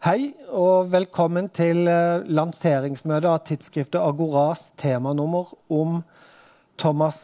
[0.00, 5.98] Hei og velkommen til eh, lanseringsmøtet av tidsskriftet Agoras temanummer om
[6.80, 7.18] Thomas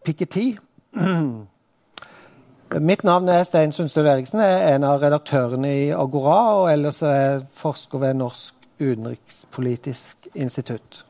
[0.00, 0.54] Piketty.
[2.88, 4.40] Mitt navn er Stein Sundstøl Eriksen.
[4.40, 10.30] Jeg er en av redaktørene i Agora, og ellers er jeg forsker ved Norsk utenrikspolitisk
[10.32, 11.02] institutt.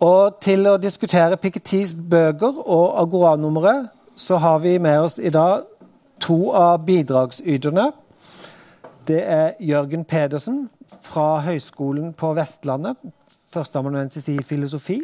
[0.00, 5.68] Og til å diskutere Pikettys bøker og Agora-nummeret, så har vi med oss i dag
[6.24, 7.90] to av bidragsyterne.
[9.02, 10.68] Det er Jørgen Pedersen
[11.02, 13.00] fra Høgskolen på Vestlandet,
[13.50, 15.00] førsteamanuensis i filosofi.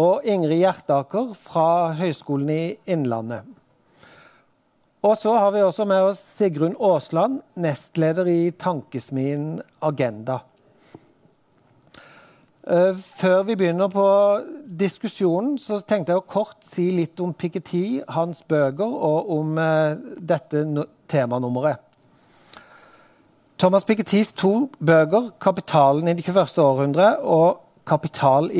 [0.00, 3.44] Og Ingrid Hjertaker fra Høgskolen i Innlandet.
[5.04, 10.40] Og så har vi også med oss Sigrun Aasland, nestleder i Tankesmien Agenda.
[12.64, 14.08] Eh, før vi begynner på
[14.64, 19.98] diskusjonen, så tenkte jeg å kort si litt om Piketty, hans bøker, og om eh,
[20.16, 20.64] dette
[21.12, 21.90] temanummeret.
[23.64, 26.58] Thomas Pikettys to bøker, 'Kapitalen i det 21.
[26.58, 28.50] århundre' og 'Kapital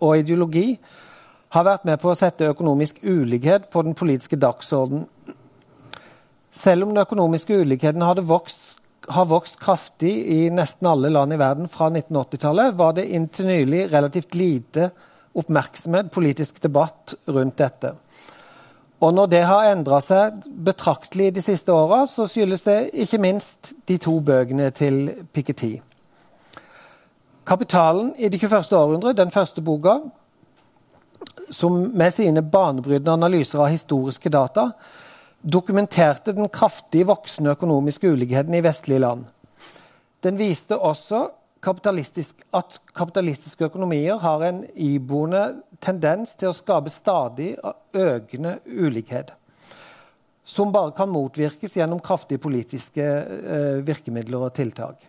[0.00, 0.78] og ideologi',
[1.48, 5.04] har vært med på å sette økonomisk ulikhet på den politiske dagsorden.
[6.50, 8.58] Selv om den økonomiske ulikheten vokst,
[9.08, 13.92] har vokst kraftig i nesten alle land i verden fra 1980-tallet, var det inntil nylig
[13.92, 14.90] relativt lite
[15.34, 17.92] oppmerksomhet, politisk debatt, rundt dette.
[19.04, 23.74] Og når det har endra seg betraktelig de siste åra, så skyldes det ikke minst
[23.88, 25.74] de to bøkene til Piketty.
[27.44, 28.72] 'Kapitalen i det 21.
[28.72, 29.98] århundre', den første boka,
[31.50, 34.70] som med sine banebrytende analyser av historiske data
[35.52, 39.24] dokumenterte den kraftig voksende økonomiske ulikheten i vestlige land.
[40.24, 41.28] Den viste også
[41.64, 47.54] kapitalistisk, at kapitalistiske økonomier har en iboende tendens til å skape stadig
[47.96, 49.32] økende ulikhet.
[50.44, 55.06] Som bare kan motvirkes gjennom kraftige politiske eh, virkemidler og tiltak.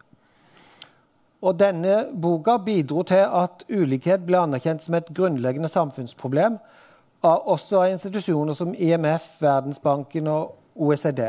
[1.45, 6.57] Og denne boka bidro til at ulikhet ble anerkjent som et grunnleggende samfunnsproblem
[7.25, 11.21] også av institusjoner som IMF, Verdensbanken og OECD.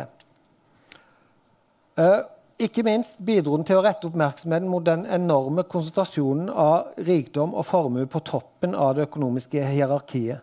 [1.96, 2.18] Eh,
[2.58, 7.66] ikke minst bidro den til å rette oppmerksomheten mot den enorme konsentrasjonen av rikdom og
[7.68, 10.40] formue på toppen av det økonomiske hierarkiet.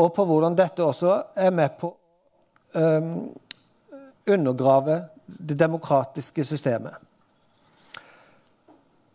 [0.00, 3.28] Og på hvordan dette også er med på å um,
[4.30, 6.96] undergrave det demokratiske systemet.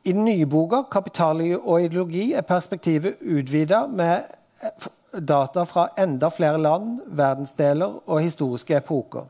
[0.05, 4.23] I den nye boka 'Kapital og ideologi' er perspektivet utvida med
[5.19, 9.25] data fra enda flere land, verdensdeler og historiske epoker.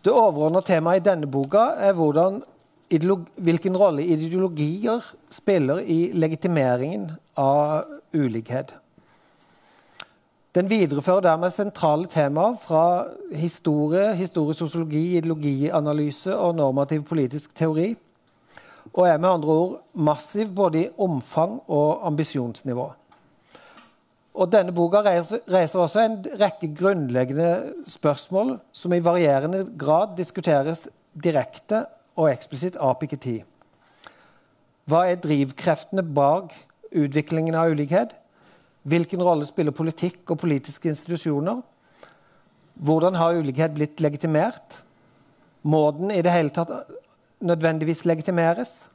[0.00, 7.84] Det overordna temaet i denne boka er hvilken rolle ideologier spiller i legitimeringen av
[8.16, 8.72] ulikhet.
[10.56, 12.84] Den viderefører dermed sentrale temaer fra
[13.36, 17.92] historie, historisk sosiologi, ideologianalyse og normativ politisk teori,
[18.92, 22.88] og er med andre ord massiv både i omfang og ambisjonsnivå.
[24.30, 30.86] Og denne boka reiser, reiser, også en rekke grunnleggende spørsmål som i varierende grad diskuteres
[31.14, 33.40] direkte og eksplisitt av Piketty.
[34.90, 36.54] Hva er drivkreftene bak
[36.90, 38.14] utviklingen av ulikhet?
[38.86, 41.60] Hvilken rolle spiller politikk og politiske institusjoner?
[42.80, 44.80] Hvordan har ulikhet blitt legitimert?
[45.62, 46.70] Må den i det hele tatt
[47.44, 48.86] nødvendigvis legitimeres?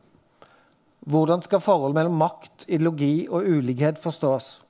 [1.06, 4.65] Hvordan skal forholdet mellom makt, ideologi og ulikhet forstås?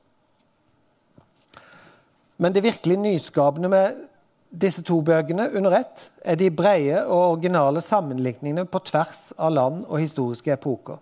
[2.38, 4.04] Men det virkelig nyskapende med
[4.52, 9.84] disse to bøkene under ett er de brede og originale sammenlikningene på tvers av land
[9.88, 11.00] og historiske epoker.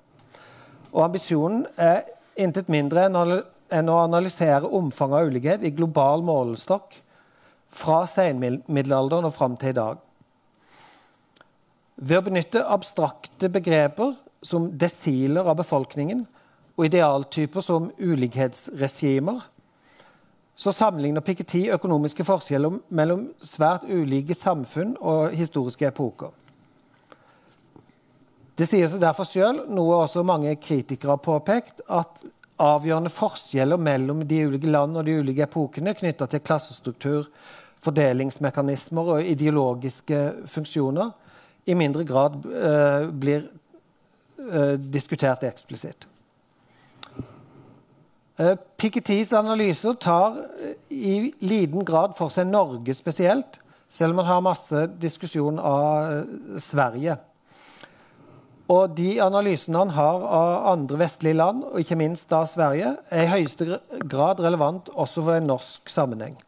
[0.93, 2.03] Og ambisjonen er
[2.37, 6.97] intet mindre enn å analysere omfanget av ulikhet i global målestokk
[7.73, 9.97] fra steinmiddelalderen og fram til i dag.
[11.97, 14.13] Ved å benytte abstrakte begreper
[14.45, 16.25] som desiler av befolkningen
[16.73, 19.41] og idealtyper som ulikhetsregimer
[20.55, 26.29] så sammenligner Piketty økonomiske forskjeller mellom svært ulike samfunn og historiske epoker.
[28.53, 32.21] Det sier seg derfor sjøl, noe også mange kritikere har påpekt, at
[32.61, 37.27] avgjørende forskjeller mellom de ulike land og de ulike epokene knytta til klassestruktur,
[37.83, 41.11] fordelingsmekanismer og ideologiske funksjoner
[41.65, 43.47] i mindre grad eh, blir
[44.51, 46.07] eh, diskutert eksplisitt.
[48.37, 53.59] Eh, Pikettys analyser tar eh, i liten grad for seg Norge spesielt,
[53.93, 57.19] selv om man har masse diskusjon av eh, Sverige.
[58.73, 63.27] Og de analysene han har av andre vestlige land, og ikke minst da Sverige, er
[63.27, 63.77] i høyeste
[64.09, 66.39] grad relevant også for en norsk sammenheng.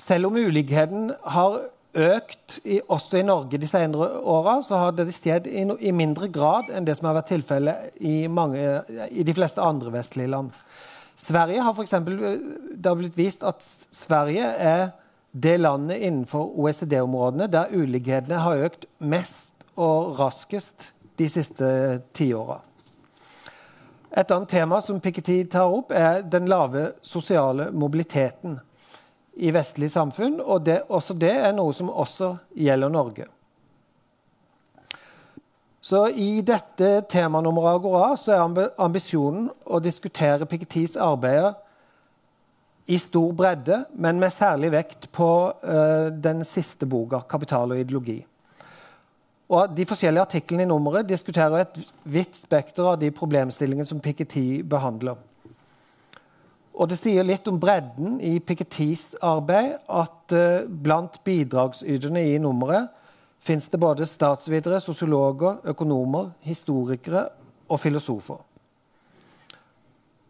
[0.00, 1.58] Selv om ulikheten har
[1.94, 6.30] økt i, også i Norge de senere åra, så har det skjedd i, i, mindre
[6.30, 10.54] grad enn det som har vært tilfellet i, i, de fleste andre vestlige land.
[11.20, 12.16] Sverige har for eksempel,
[12.72, 14.90] Det har blitt vist at Sverige er
[15.32, 22.60] det landet innenfor OECD-områdene der ulikhetene har økt mest og raskest de siste tiåra.
[24.10, 28.58] Et annet tema som Piketty tar opp, er den lave sosiale mobiliteten
[29.36, 30.40] i vestlige samfunn.
[30.40, 33.26] Og det, også det er noe som også gjelder Norge.
[35.80, 41.54] Så I dette temanummeret Agora så er ambisjonen å diskutere Piketis arbeider
[42.90, 45.30] i stor bredde, men med særlig vekt på
[45.62, 48.24] uh, den siste boka, 'Kapital og ideologi'.
[49.50, 54.62] Og De forskjellige artiklene i nummeret diskuterer et vidt spekter av de problemstillingene som Piketty
[54.62, 55.16] behandler.
[56.80, 62.88] Og Det sier litt om bredden i Pikettys arbeid at uh, blant bidragsyterne i nummeret
[63.40, 67.26] fins det både statsvitere, sosiologer, økonomer, historikere
[67.68, 68.40] og filosofer.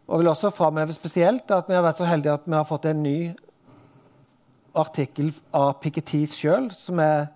[0.07, 2.67] Og jeg vil også framheve spesielt at vi har vært så heldige at vi har
[2.67, 3.17] fått en ny
[4.75, 7.29] artikkel av Piketty sjøl, som er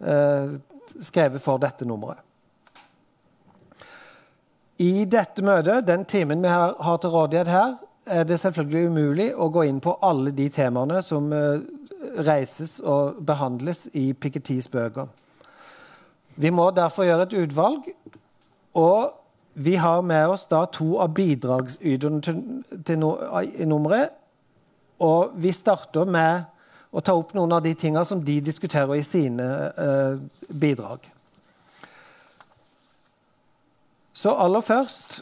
[0.00, 0.56] uh,
[0.96, 2.24] skrevet for dette nummeret.
[4.80, 9.48] I dette møtet, den timen vi har til rådighet her, er det selvfølgelig umulig å
[9.52, 11.62] gå inn på alle de temaene som uh,
[12.26, 15.10] reises og behandles i Pikettys bøker.
[16.34, 17.90] Vi må derfor gjøre et utvalg.
[18.74, 19.12] Og
[19.54, 22.38] vi har med oss da to av bidragsyterne til,
[22.86, 23.12] til no,
[23.44, 24.14] i nummeret.
[25.04, 26.48] Og vi starter med
[26.92, 30.16] å ta opp noen av de tingene som de diskuterer i sine eh,
[30.48, 31.04] bidrag.
[34.12, 35.20] Så aller først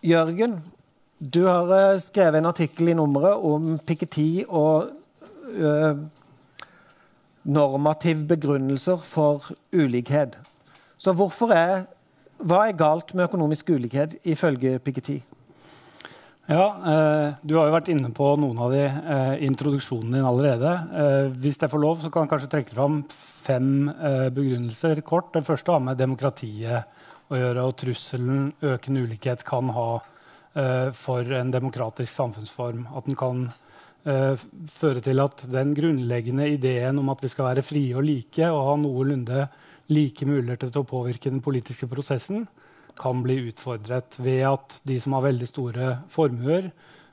[0.00, 0.54] Jørgen,
[1.20, 4.88] du har uh, skrevet en artikkel i nummeret om Piketty og
[5.60, 6.00] uh,
[7.44, 10.38] normativ begrunnelser for ulikhet.
[11.00, 11.12] Så
[11.52, 11.84] er,
[12.40, 15.20] hva er galt med økonomisk ulikhet ifølge Piketty?
[16.50, 20.72] Ja, eh, Du har jo vært inne på noen av de eh, introduksjonene dine allerede.
[20.92, 25.30] Eh, hvis jeg får lov, så kan jeg kanskje trekke fram fem eh, begrunnelser kort.
[25.32, 26.90] Den første har med demokratiet
[27.30, 32.86] å gjøre, og trusselen økende ulikhet kan ha uh, for en demokratisk samfunnsform.
[32.96, 37.66] At den kan uh, føre til at den grunnleggende ideen om at vi skal være
[37.66, 39.44] frie og like og ha noenlunde
[39.90, 42.46] like muligheter til å påvirke den politiske prosessen,
[43.00, 46.70] kan bli utfordret ved at de som har veldig store formuer,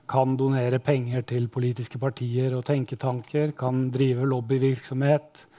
[0.07, 5.56] kan donere penger til politiske partier og tenketanker, kan drive lobbyvirksomhet, Eh,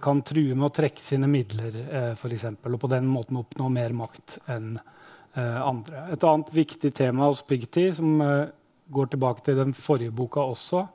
[0.00, 3.70] kan true med å trekke sine midler, eh, for eksempel, og på den måten oppnå
[3.74, 6.04] mer makt enn eh, andre.
[6.14, 8.22] Et annet viktig tema hos Pigty, som
[8.94, 10.86] går tilbake til den forrige boka også,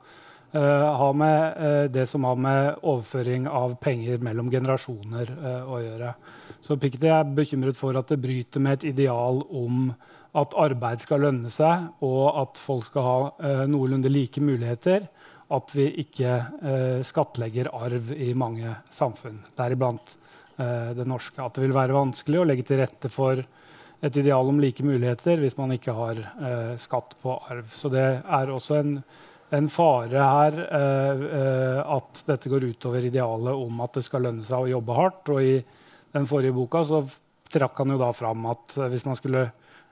[0.50, 5.28] har med det som har med overføring av penger mellom generasjoner
[5.62, 6.08] å gjøre.
[6.58, 9.92] Så Pigty er bekymret for at det bryter med et ideal om
[10.34, 15.06] at arbeid skal lønne seg, og at folk skal ha noenlunde like muligheter
[15.50, 20.14] at vi ikke eh, skattlegger arv i mange samfunn, deriblant
[20.58, 21.42] eh, det norske.
[21.42, 23.42] At det vil være vanskelig å legge til rette for
[24.00, 27.66] et ideal om like muligheter hvis man ikke har eh, skatt på arv.
[27.74, 28.94] Så det er også en,
[29.56, 34.46] en fare her eh, eh, at dette går utover idealet om at det skal lønne
[34.46, 35.34] seg å jobbe hardt.
[35.34, 35.56] Og i
[36.14, 37.02] den forrige boka så
[37.50, 39.48] trakk han jo da fram at hvis man skulle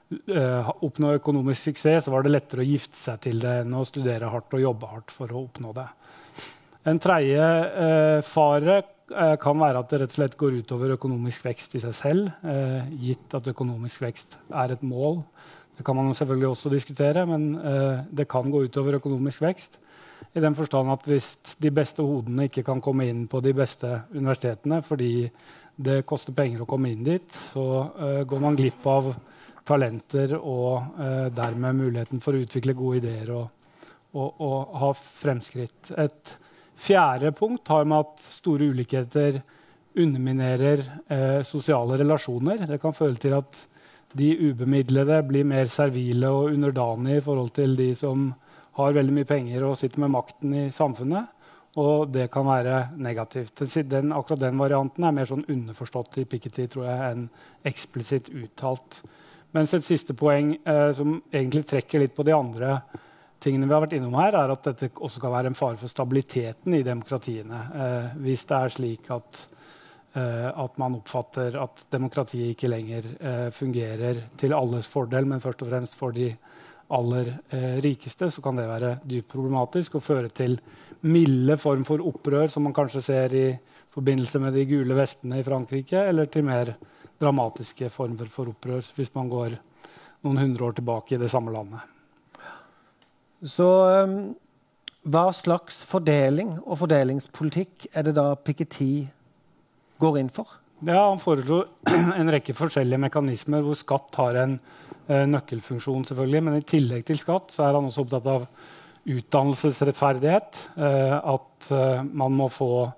[0.08, 3.86] uh, oppnå økonomisk suksess, så var det lettere å gifte seg til det enn å
[3.88, 5.88] studere hardt og jobbe hardt for å oppnå det.
[6.88, 11.44] En tredje uh, fare uh, kan være at det rett og slett går utover økonomisk
[11.48, 12.48] vekst i seg selv,
[13.00, 15.22] gitt at økonomisk vekst er et mål.
[15.78, 17.52] Det kan man selvfølgelig også diskutere, men
[18.10, 19.76] det kan gå utover økonomisk vekst.
[20.34, 21.28] I den forstand at hvis
[21.62, 25.28] de beste hodene ikke kan komme inn på de beste universitetene fordi
[25.78, 27.64] det koster penger å komme inn dit, så
[28.26, 29.12] går man glipp av
[29.68, 33.46] talenter og eh, dermed muligheten for å utvikle gode ideer og,
[34.16, 35.92] og, og, ha fremskritt.
[36.00, 36.34] Et
[36.78, 39.40] fjerde punkt har med at store ulikheter
[39.98, 42.66] underminerer eh, sosiale relasjoner.
[42.68, 43.64] Det kan føre til at
[44.16, 48.30] de ubemidlede blir mer servile og underdanige i forhold til de som
[48.78, 51.34] har veldig mye penger og sitter med makten i samfunnet.
[51.78, 53.60] Og det kan være negativt.
[53.90, 57.26] Den, akkurat den varianten er mer sånn underforstått i Piketty tror jeg, enn
[57.68, 59.02] eksplisitt uttalt.
[59.56, 62.80] Mens et siste poeng eh, som egentlig trekker litt på de andre
[63.40, 65.90] tingene vi har vært innom her, er at dette også kan være en fare for
[65.90, 67.60] stabiliteten i demokratiene.
[67.84, 69.44] Eh, hvis det er slik at,
[70.18, 75.64] eh, at, man oppfatter at demokratiet ikke lenger eh, fungerer til alles fordel, men først
[75.64, 76.28] og fremst for de
[76.96, 80.58] aller eh, rikeste, så kan det være dypt problematisk og føre til
[81.08, 83.48] milde form for opprør, som man kanskje ser i
[83.94, 86.74] forbindelse med de gule vestene i Frankrike, eller til mer
[87.18, 89.56] dramatiske former for opprør hvis man går
[90.24, 91.82] noen hundre år tilbake i det samme landet.
[93.46, 93.66] Så
[94.02, 94.16] um,
[95.08, 99.06] hva slags fordeling og fordelingspolitikk er det da Piketty
[100.02, 100.58] går inn for?
[100.82, 101.62] Ja, Han foreslo
[102.18, 106.06] en rekke forskjellige mekanismer hvor skatt har en uh, nøkkelfunksjon.
[106.10, 108.46] selvfølgelig, Men i tillegg til skatt så er han også opptatt av
[109.08, 110.62] utdannelsesrettferdighet.
[110.76, 112.88] Uh, at uh, man må få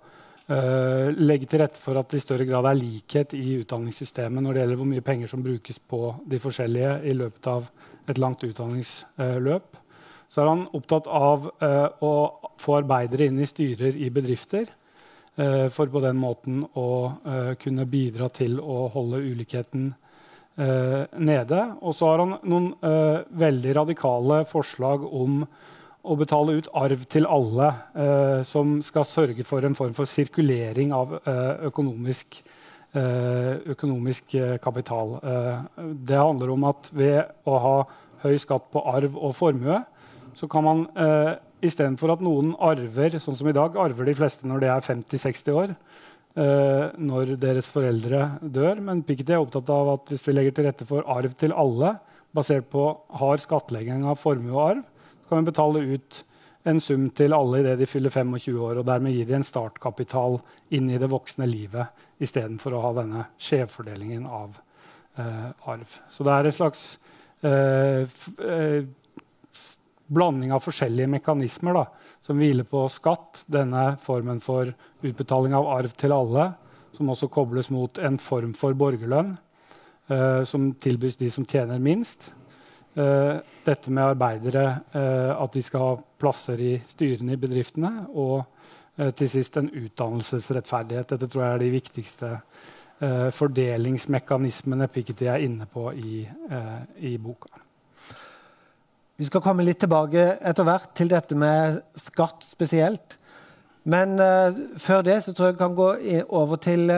[0.50, 4.56] Uh, legge til rette for at det i større grad er likhet i utdanningssystemet når
[4.56, 7.68] det gjelder hvor mye penger som brukes på de forskjellige i løpet av
[8.10, 9.78] et langt utdanningsløp.
[10.26, 12.12] Så er han opptatt av uh, å
[12.58, 14.66] få arbeidere inn i styrer i bedrifter.
[15.38, 16.90] Uh, for på den måten å
[17.62, 19.92] kunne bidra til å holde ulikheten
[20.60, 21.60] nede.
[21.80, 22.66] Og så har han noen
[23.38, 25.38] veldig radikale forslag om
[26.00, 30.94] å betale ut arv til alle, eh, som skal sørge for en form for sirkulering
[30.96, 32.40] av eh, økonomisk,
[32.96, 35.18] eh, økonomisk eh, kapital.
[35.20, 37.76] Eh, det handler om at ved å ha
[38.24, 39.82] høy skatt på arv og formue,
[40.36, 41.34] så kan man eh,
[41.68, 45.58] istedenfor at noen arver, sånn som i dag, arver de fleste når de er 50-60
[45.62, 45.74] år,
[46.40, 48.80] eh, når deres foreldre dør.
[48.86, 51.98] Men Piketty er opptatt av at hvis vi legger til rette for arv til alle,
[52.32, 52.86] basert på
[53.20, 54.82] hard skattlegging av formue og arv,
[55.30, 56.24] kan vi betale ut
[56.68, 58.80] en sum til alle idet de fyller 25 år.
[58.80, 60.40] og Dermed gir de en startkapital
[60.76, 64.58] inn i det voksne livet istedenfor å ha denne skjevfordelingen av
[65.16, 66.00] eh, arv.
[66.12, 66.84] Så det er en slags
[67.46, 68.04] eh,
[68.44, 68.82] eh,
[70.10, 71.86] blanding av forskjellige mekanismer da,
[72.20, 74.72] som hviler på skatt, denne formen for
[75.06, 76.50] utbetaling av arv til alle,
[76.92, 79.36] som også kobles mot en form for borgerlønn,
[80.10, 82.32] eh, som tilbys de som tjener minst.
[82.90, 84.64] Uh, dette med arbeidere,
[84.96, 87.92] uh, at de skal ha plasser i styrene i bedriftene.
[88.18, 91.12] Og uh, til sist en utdannelsesrettferdighet.
[91.12, 92.36] Dette tror jeg er de viktigste
[93.00, 96.18] fordelingsmekanismene Piketty er inne på i,
[97.08, 97.48] i, boka.
[99.16, 103.16] Vi skal komme litt tilbake etter hvert til dette med skatt spesielt.
[103.88, 104.20] Men
[104.76, 105.88] før det så tror jeg vi kan gå
[106.28, 106.92] over til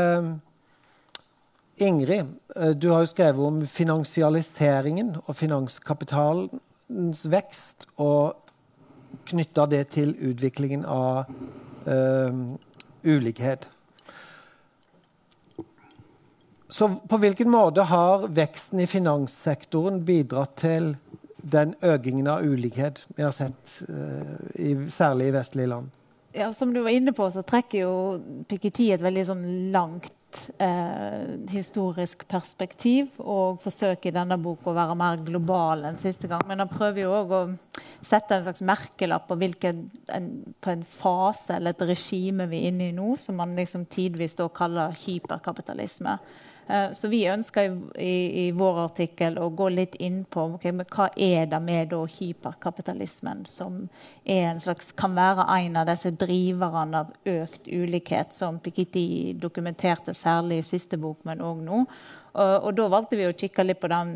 [1.76, 2.26] Ingrid,
[2.56, 8.36] eh, du har jo skrevet om finansialiseringen og finanskapitalens vekst, og
[9.28, 11.28] knytta det til utviklingen av
[11.86, 12.32] uh,
[13.04, 13.68] ulikhet.
[16.72, 20.94] Så på hvilken måte har veksten i finanssektoren bidratt til
[21.42, 25.92] den økningen av ulikhet vi har sett, uh, i, særlig i vestlige land?
[26.32, 27.94] Ja, Som du var inne på, så trekker jo
[28.48, 30.08] Piketi et veldig sånn langt
[30.62, 36.44] eh, historisk perspektiv og forsøker i denne boka å være mer global enn siste gang.
[36.48, 37.42] Men han prøver jo òg å
[38.02, 39.84] sette en slags merkelapp på, hvilken,
[40.14, 43.86] en, på en fase eller et regime vi er inne i nå, som man liksom
[43.92, 46.18] tidvis kaller hyperkapitalisme.
[46.66, 51.08] Eh, så vi ønsker i, i, vår artikkel å gå litt inn på okay, hva
[51.16, 53.88] er det med hyperkapitalismen som
[54.62, 60.66] slags, kan være en av disse driverne av økt ulikhet, som Piketty dokumenterte særlig i
[60.72, 61.84] siste bok, men òg nå.
[62.32, 64.12] Og, og, da valgte vi å kikke litt på den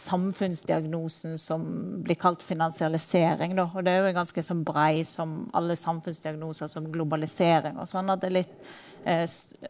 [0.00, 1.66] samfunnsdiagnosen som
[2.02, 3.54] blir kalt finansialisering.
[3.54, 3.68] Da.
[3.70, 7.78] Og det er jo ganske sånn brei som alle samfunnsdiagnoser, som globalisering.
[7.78, 8.56] og sånn at det er litt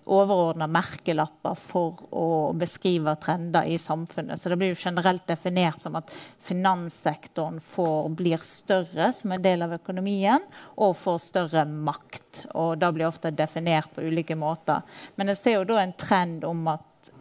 [0.05, 2.27] overordna merkelapper for å
[2.59, 4.41] beskrive trender i samfunnet.
[4.41, 6.13] Så det blir jo generelt definert som at
[6.45, 10.45] finanssektoren får, blir større som en del av økonomien,
[10.79, 12.45] og får større makt.
[12.55, 14.83] Og da blir ofte definert på ulike måter.
[15.17, 17.13] Men jeg ser jo da en trend om at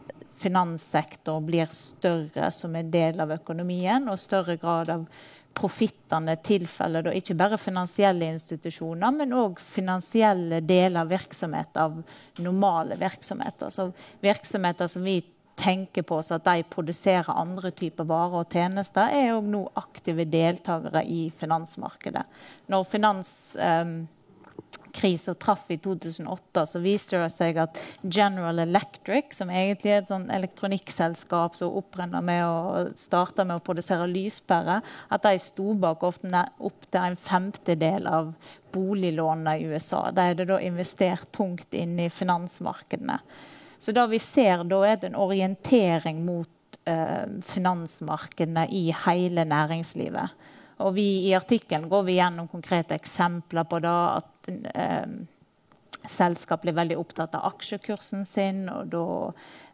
[0.44, 5.06] finanssektor blir større som en del av økonomien, og større grad av
[5.54, 12.00] profittene tilfeller ikke bare finansielle institusjoner, men òg finansielle deler av virksomhet av
[12.44, 13.70] normale virksomheter.
[13.74, 13.90] Så
[14.24, 15.20] virksomheter som vi
[15.56, 20.26] tenker på så at de produserer andre typer varer og tjenester, er òg nå aktive
[20.26, 22.26] deltakere i finansmarkedet.
[22.74, 23.32] Når finans...
[23.60, 24.04] Um,
[24.94, 30.12] krisa traff i 2008, så viste det seg at General Electric, som egentlig er et
[30.12, 36.06] sånn elektronikkselskap som opprenner med å starte med å produsere lyspærer, at de sto bak
[36.08, 38.34] ofte opp til en femtedel av
[38.74, 40.08] boliglånene i USA.
[40.12, 43.20] De hadde da investert tungt inn i finansmarkedene.
[43.80, 50.38] Så det vi ser da, er en orientering mot eh, finansmarkedene i hele næringslivet.
[50.84, 53.92] Og vi, I artikkelen går vi gjennom konkrete eksempler på det.
[53.92, 55.08] at eh,
[56.10, 59.08] selskap blir veldig opptatt av aksjekursen sin, og da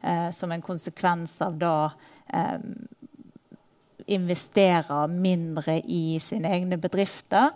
[0.02, 1.76] eh, som en konsekvens av da
[2.28, 2.60] eh,
[4.10, 7.52] investere mindre i sine egne bedrifter.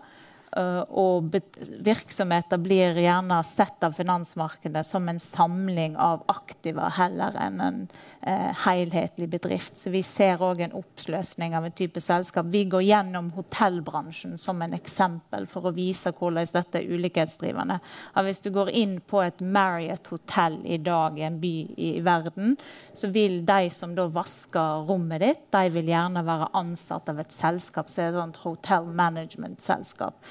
[0.53, 1.33] Uh, og
[1.81, 8.51] virksomheter blir gjerne sett av finansmarkedet som en samling av aktiver heller enn en uh,
[8.67, 9.79] helhetlig bedrift.
[9.79, 12.51] Så vi ser òg en oppsløsning av en type selskap.
[12.53, 17.79] Vi går gjennom hotellbransjen som en eksempel for å vise hvordan dette er ulikhetsdrivende.
[18.13, 22.57] Og hvis du går inn på et Marriott-hotell i dag i en by i verden,
[22.93, 27.33] så vil de som da vasker rommet ditt, de vil gjerne være ansatt av et
[27.33, 30.21] selskap som er et hotel management-selskap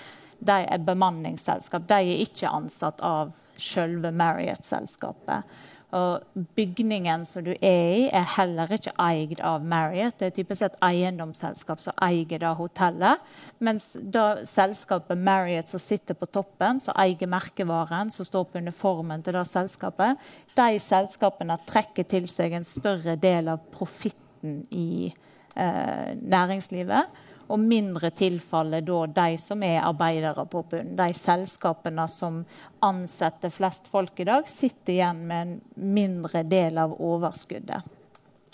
[0.42, 1.86] de er bemanningsselskap.
[1.88, 5.46] De er ikke ansatt av selve Marriott-selskapet.
[5.92, 10.16] Og bygningen som du er i, er heller ikke eid av Marriott.
[10.18, 13.20] Det er typisk et eiendomsselskap som eier da hotellet.
[13.60, 19.22] Mens da selskapet Marriott som sitter på toppen, som eier merkevaren, som står på uniformen
[19.22, 20.22] til det selskapet,
[20.56, 28.10] de selskapene trekker til seg en større del av profitten i eh, næringslivet og mindre
[28.14, 30.94] tilfaller da de som er arbeidere på bunnen.
[30.98, 32.42] De selskapene som
[32.82, 35.58] ansetter flest folk i dag, sitter igjen med en
[35.96, 37.82] mindre del av overskuddet.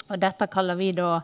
[0.09, 1.19] Og dette kaller vi da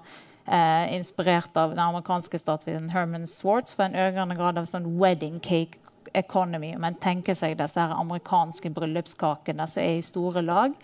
[0.45, 5.41] eh, inspirert av den amerikanske statsviteren Herman Swartz for en økende grad av sånn wedding
[5.41, 5.81] cake
[6.15, 6.75] economy.
[6.79, 10.77] Man tenker seg disse her amerikanske bryllupskakene som er i store lag.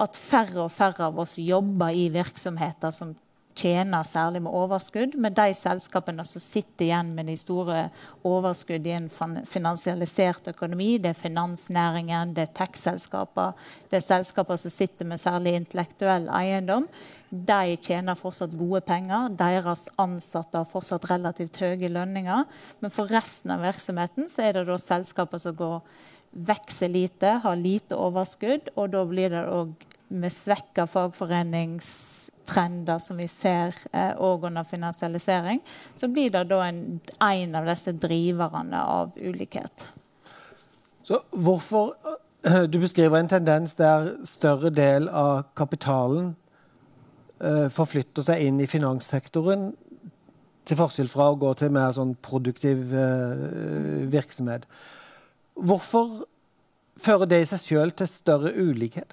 [0.00, 3.14] At færre og færre av oss jobber i virksomheter som
[3.56, 5.16] tjener særlig med overskudd.
[5.20, 7.88] Men de selskapene som sitter igjen med de store
[8.26, 9.08] overskudd i en
[9.48, 13.52] finansialisert økonomi, det er finansnæringen, det er tech-selskaper,
[13.90, 16.88] det er selskaper som sitter med særlig intellektuell eiendom.
[17.34, 19.32] De tjener fortsatt gode penger.
[19.34, 22.44] Deres ansatte har fortsatt relativt høye lønninger.
[22.80, 25.80] Men for resten av virksomheten så er det da selskaper som går
[26.34, 29.74] vokser lite, har lite overskudd, og da blir det òg
[30.14, 32.13] med svekka fagforenings
[32.46, 35.62] trender som vi ser òg eh, under finansialisering,
[35.96, 39.88] så blir det da en, en av disse driverne av ulikhet.
[41.04, 41.94] Så hvorfor
[42.46, 46.34] eh, Du beskriver en tendens der større del av kapitalen
[47.40, 49.72] eh, forflytter seg inn i finanssektoren,
[50.64, 54.64] til forskjell fra å gå til mer sånn produktiv eh, virksomhet.
[55.54, 56.24] Hvorfor
[57.00, 59.12] fører det i seg sjøl til større ulikhet?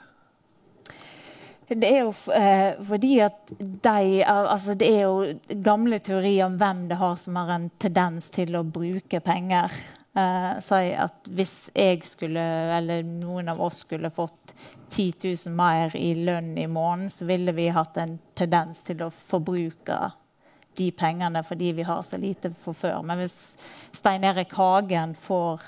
[1.72, 6.88] Det er jo eh, fordi at de altså Det er jo gamle teorier om hvem
[6.90, 9.72] det har som har en tendens til å bruke penger.
[10.12, 12.44] Eh, si at hvis jeg skulle,
[12.76, 14.56] eller noen av oss skulle fått
[14.92, 15.14] 10
[15.48, 20.02] 000 mer i lønn i måneden, så ville vi hatt en tendens til å forbruke
[20.76, 23.00] de pengene fordi vi har så lite for før.
[23.08, 23.56] Men hvis
[23.96, 25.64] Stein Erik Hagen får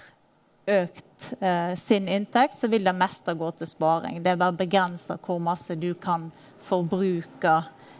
[0.67, 4.21] økt eh, sin inntekt, så vil det meste gå til sparing.
[4.23, 6.29] Det er bare begrensa hvor masse du kan
[6.63, 7.55] forbruke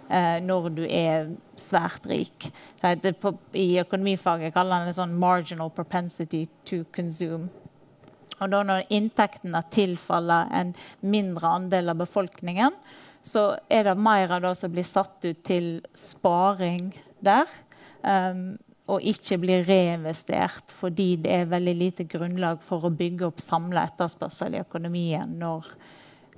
[0.10, 2.49] eh, når du er svært rik.
[2.82, 7.49] Det, på, I økonomifaget kaller man det sånn 'marginal propensity to consume'.
[8.41, 12.76] Og da når inntektene tilfaller en mindre andel av befolkningen,
[13.23, 16.91] så er det mer av det som blir satt ut til sparing
[17.23, 17.47] der.
[18.04, 18.58] Um,
[18.91, 23.86] og ikke blir reinvestert fordi det er veldig lite grunnlag for å bygge opp samla
[23.88, 25.69] etterspørsel i økonomien når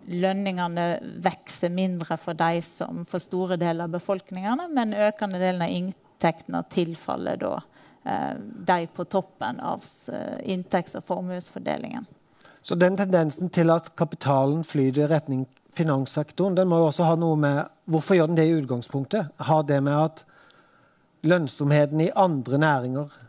[0.06, 0.86] lønningene
[1.26, 6.62] vokser mindre for de som for store deler av befolkningene, men økende delen av inntektene
[6.70, 7.56] tilfaller da
[8.06, 9.82] eh, de på toppen av
[10.14, 12.06] eh, inntekts- og formuesfordelingen.
[12.66, 17.18] Så den tendensen til at kapitalen flyr i retning finanssektoren, den må jo også ha
[17.20, 19.28] noe med Hvorfor gjør den det i utgangspunktet?
[19.46, 20.24] Har det med at
[21.26, 23.20] lønnsomheten i andre næringer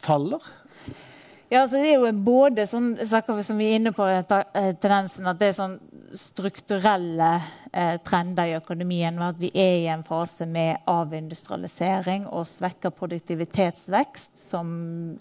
[0.00, 0.44] faller?
[1.48, 4.24] Ja, altså det er jo både sånn, som vi er inne på eh,
[4.82, 5.76] tendensen, at det er sånn
[6.16, 7.28] strukturelle
[7.70, 9.14] eh, trender i økonomien.
[9.14, 14.66] med At vi er i en fase med avindustrialisering og svekka produktivitetsvekst, som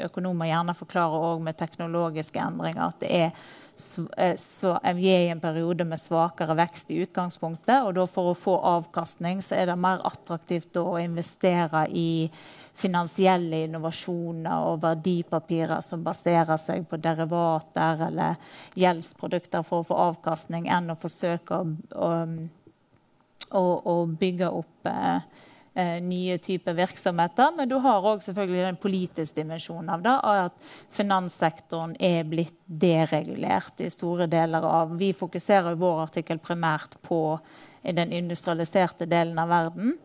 [0.02, 2.90] økonomer gjerne forklarer òg med teknologiske endringer.
[2.90, 7.84] at det er Eh, så er vi i en periode med svakere vekst i utgangspunktet.
[7.84, 12.30] Og da for å få avkastning så er det mer attraktivt å investere i
[12.76, 18.40] finansielle innovasjoner og verdipapirer som baserer seg på derivater eller
[18.76, 22.10] gjeldsprodukter for å få avkastning, enn å forsøke å, å,
[23.56, 27.54] å, å bygge opp eh, eh, nye typer virksomheter.
[27.58, 33.84] Men du har òg selvfølgelig den politiske dimensjonen av det, at finanssektoren er blitt deregulert
[33.84, 37.40] i store deler av Vi fokuserer i vår artikkel primært på
[37.86, 39.98] den industrialiserte delen av verden.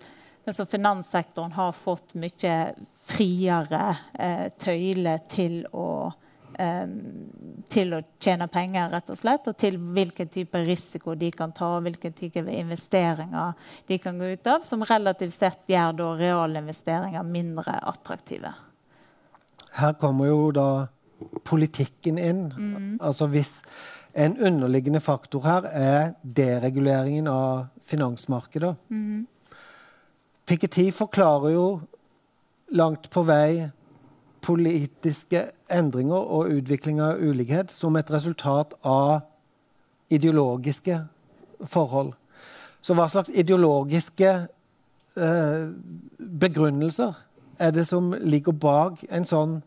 [0.44, 2.56] Men så finanssektoren har fått mye
[3.11, 3.85] friere
[4.18, 6.11] eh, tøyler til å
[7.70, 11.77] til å tjene penger, rett og slett, og til hvilken type risiko de kan ta,
[11.79, 13.55] og hvilken type investeringer
[13.88, 18.53] de kan gå ut av, som relativt sett gjør da realinvesteringer mindre attraktive.
[19.79, 20.68] Her kommer jo da
[21.46, 22.46] politikken inn.
[22.57, 22.92] Mm.
[23.01, 23.61] Altså hvis
[24.18, 28.75] en underliggende faktor her er dereguleringen av finansmarkedet.
[28.88, 29.27] Mm.
[30.51, 31.66] Piketty forklarer jo
[32.75, 33.70] langt på vei
[34.42, 39.20] politiske endringer og utvikling av ulikhet som et resultat av
[40.11, 40.98] ideologiske
[41.68, 42.12] forhold.
[42.80, 44.30] Så hva slags ideologiske
[45.16, 45.64] eh,
[46.18, 47.18] begrunnelser
[47.61, 49.59] er det som ligger bak en sånn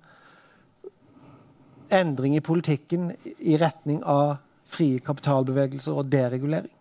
[1.93, 6.71] endring i politikken i retning av frie kapitalbevegelser og deregulering?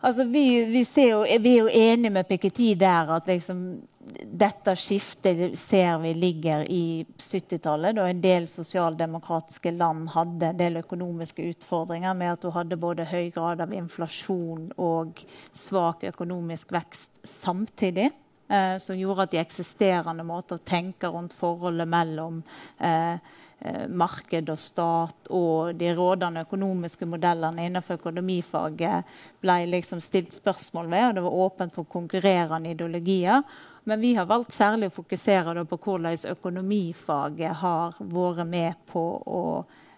[0.00, 3.82] Altså, vi, vi, jo, vi, er jo enige med Piketty der at liksom,
[4.24, 10.80] dette skiftet ser vi ligger i 70-tallet, da en del sosialdemokratiske land hadde en del
[10.82, 15.22] økonomiske utfordringer med at du hadde både høy grad av inflasjon og
[15.56, 18.10] svak økonomisk vekst samtidig.
[18.50, 22.40] Eh, som gjorde at de eksisterende måter å tenke rundt forholdet mellom
[22.82, 23.22] eh,
[23.62, 29.10] Eh, marked og stat og de rådende økonomiske modellene innenfor økonomifaget
[29.44, 33.42] ble liksom stilt spørsmål ved, og det var åpent for konkurrerende ideologier.
[33.84, 39.42] Men vi har valgt særlig å fokusere på hvordan økonomifaget har vært med på å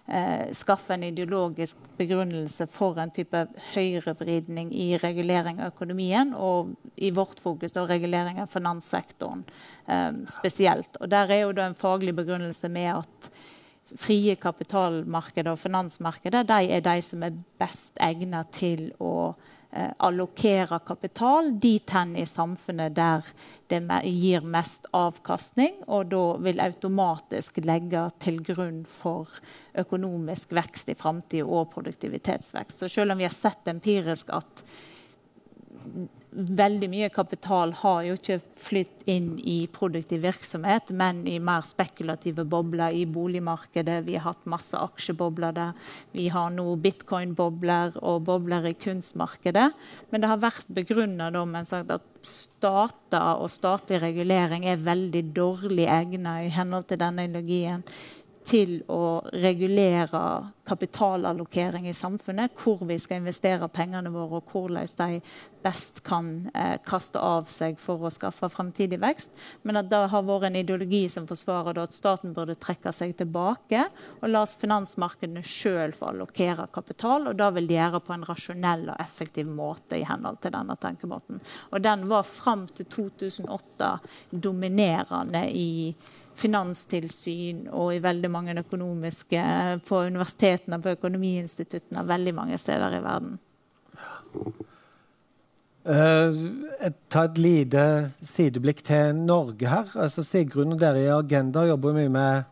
[0.07, 7.11] eh, skaffe en ideologisk begrunnelse for en type høyrevridning i regulering av økonomien, og i
[7.14, 9.45] vårt fokus da regulering av finanssektoren
[9.87, 11.01] eh, spesielt.
[11.01, 13.33] Og Der er jo da en faglig begrunnelse med at
[13.99, 19.35] frie kapitalmarkeder og finansmarkeder de er de som er best egnet til å
[19.72, 23.24] allokere kapital dit hen i samfunnet der
[23.72, 29.30] det gir mest avkastning, og da vil automatisk legge til grunn for
[29.80, 32.82] økonomisk vekst i framtida og produktivitetsvekst.
[32.82, 34.64] Så selv om vi har sett empirisk at
[36.33, 42.45] veldig mye kapital har jo ikke flytt inn i produktiv virksomhet, men i mer spekulative
[42.49, 44.01] bobler i boligmarkedet.
[44.07, 45.75] Vi har hatt masse aksjebobler der.
[46.16, 49.68] Vi har nå bitcoin-bobler og bobler i kunstmarkedet.
[50.11, 56.53] Men det har vært begrunna at stater og statlig regulering er veldig dårlig egnet i
[56.55, 57.83] henhold til denne ideologien
[58.46, 60.22] til å regulere
[60.68, 62.55] kapitalallokering i samfunnet.
[62.59, 65.20] Hvor vi skal investere pengene våre, og hvordan de
[65.62, 69.31] best kan eh, kaste av seg for å skaffe fremtidig vekst.
[69.62, 73.85] Men at det har vært en ideologi som forsvarer at staten burde trekke seg tilbake
[74.20, 77.28] og la finansmarkedene sjøl få allokere kapital.
[77.31, 80.78] Og det vil de gjøre på en rasjonell og effektiv måte i henhold til denne
[80.83, 81.42] tenkemåten.
[81.70, 83.92] Og den var fram til 2008
[84.33, 85.94] dominerende i
[86.42, 89.46] finanstilsyn og i veldig mange økonomiske
[89.87, 93.40] på universitetene, på økonomiinstituttene, veldig mange steder i verden.
[95.83, 96.31] Uh,
[97.11, 97.85] ta et lite
[98.22, 99.88] sideblikk til Norge her.
[99.98, 102.44] Altså Sigrun og dere i Agenda jobber mye med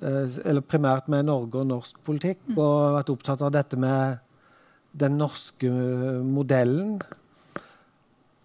[0.00, 2.56] uh, eller primært med Norge og norsk politikk, mm.
[2.56, 4.24] og har vært opptatt av dette med
[4.96, 5.68] den norske
[6.24, 6.96] modellen.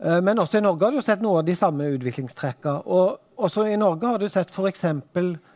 [0.03, 2.83] Uh, men også i Norge har du sett noe av de samme utviklingstrekkene.
[2.83, 4.83] Og også i Norge har du sett f.eks.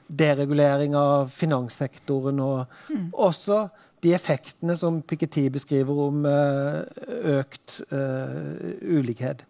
[0.07, 3.09] deregulering av finanssektoren, og mm.
[3.13, 3.67] også
[4.05, 6.81] de effektene som Piketty beskriver om eh,
[7.39, 9.43] økt uh, ulikhet.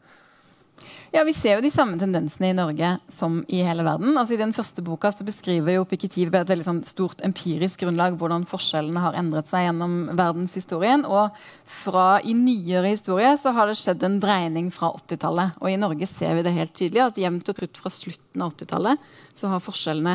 [1.18, 4.12] Ja, Vi ser jo de samme tendensene i Norge som i hele verden.
[4.22, 7.82] Altså I den første boka så beskriver jo Piketty på et veldig sånn stort empirisk
[7.82, 11.08] grunnlag hvordan forskjellene har endret seg gjennom verdenshistorien.
[11.10, 11.34] Og
[11.66, 15.58] fra i nyere historie så har det skjedd en dreining fra 80-tallet.
[15.58, 18.54] Og i Norge ser vi det helt tydelig at jevnt og trutt fra slutten av
[18.54, 19.08] 80-tallet
[19.42, 20.14] så har forskjellene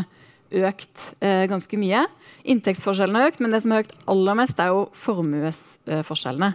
[0.69, 2.05] økt eh, ganske mye.
[2.55, 6.53] Inntektsforskjellene har økt, men det som har økt aller mest, er jo formuesforskjellene.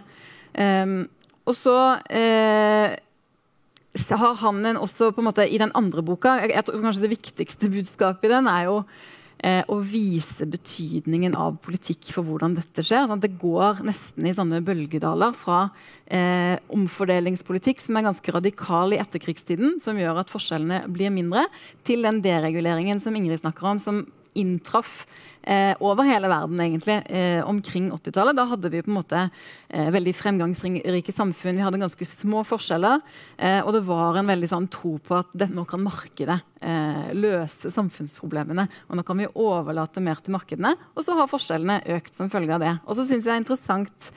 [0.56, 0.96] Um,
[1.44, 1.76] og så
[2.08, 2.96] eh,
[4.10, 7.14] har han en også på en måte i den andre boka jeg, tror Kanskje det
[7.16, 8.76] viktigste budskapet i den er jo
[9.44, 13.06] eh, å vise betydningen av politikk for hvordan dette skjer.
[13.08, 15.64] Sånn det går nesten i sånne bølgedaler fra
[16.06, 21.46] eh, omfordelingspolitikk som er ganske radikal i etterkrigstiden, som gjør at forskjellene blir mindre,
[21.86, 25.06] til den dereguleringen som Ingrid snakker om, som inntraff
[25.42, 28.36] eh, over hele verden egentlig eh, omkring 80-tallet.
[28.36, 31.58] Da hadde vi på en måte eh, veldig fremgangsrike samfunn.
[31.58, 33.02] Vi hadde ganske små forskjeller.
[33.36, 37.12] Eh, og det var en veldig sånn tro på at det, nå kan markedet eh,
[37.16, 38.68] løse samfunnsproblemene.
[38.88, 40.74] Og nå kan vi overlate mer til markedene.
[40.94, 42.74] Og så har forskjellene økt som følge av det.
[42.86, 44.12] Og så syns jeg det er interessant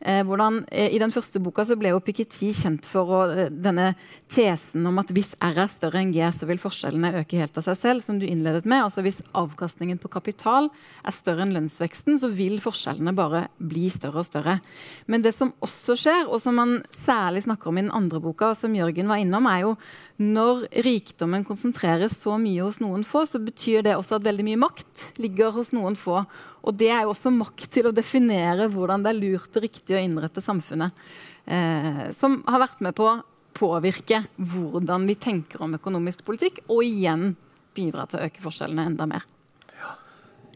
[0.00, 3.94] hvordan, eh, I den første boka så ble jo Piketty kjent for å, eh, denne
[4.28, 7.64] tesen om at hvis R er større enn G, så vil forskjellene øke helt av
[7.64, 8.02] seg selv.
[8.02, 8.82] som du innledet med.
[8.82, 10.68] Altså Hvis avkastningen på kapital
[11.04, 14.60] er større enn lønnsveksten, så vil forskjellene bare bli større og større.
[15.06, 18.50] Men det som også skjer, og som man særlig snakker om i den andre boka,
[18.50, 19.76] og som Jørgen var innom, er jo
[20.16, 24.60] når rikdommen konsentreres så mye hos noen få, så betyr det også at veldig mye
[24.62, 26.22] makt ligger hos noen få.
[26.66, 29.96] Og det er jo også makt til å definere hvordan det er lurt og riktig
[29.96, 30.96] å innrette samfunnet.
[31.44, 33.20] Eh, som har vært med på å
[33.56, 37.34] påvirke hvordan vi tenker om økonomisk politikk, og igjen
[37.76, 39.28] bidra til å øke forskjellene enda mer.
[39.76, 39.94] Ja.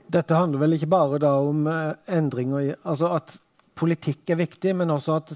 [0.09, 3.37] Dette handler vel ikke bare da om eh, endringer Altså at
[3.77, 5.35] politikk er viktig, men også at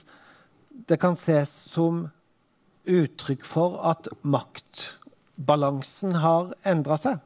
[0.89, 2.07] det kan ses som
[2.85, 7.23] uttrykk for at maktbalansen har endra seg.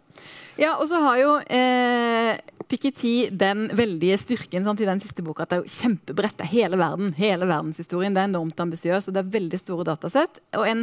[0.59, 2.35] Ja, og så har jo eh,
[2.69, 6.35] Piketty den veldige styrken sant, i den siste boka at det er kjempebrett.
[6.41, 8.17] Det er hele verden, hele verdenshistorien.
[8.17, 10.41] Det er enormt ambisiøst, og det er veldig store datasett.
[10.59, 10.83] Og en,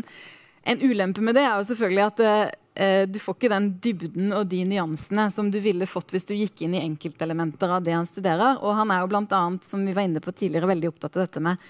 [0.63, 4.47] en, ulempe med det er jo selvfølgelig at eh, du får ikke den dybden og
[4.53, 8.07] de nyansene som du ville fått hvis du gikk inn i enkeltelementer av det han
[8.07, 8.63] studerer.
[8.63, 11.27] Og han er jo blant annet, som vi var inne på tidligere, veldig opptatt av
[11.27, 11.67] dette med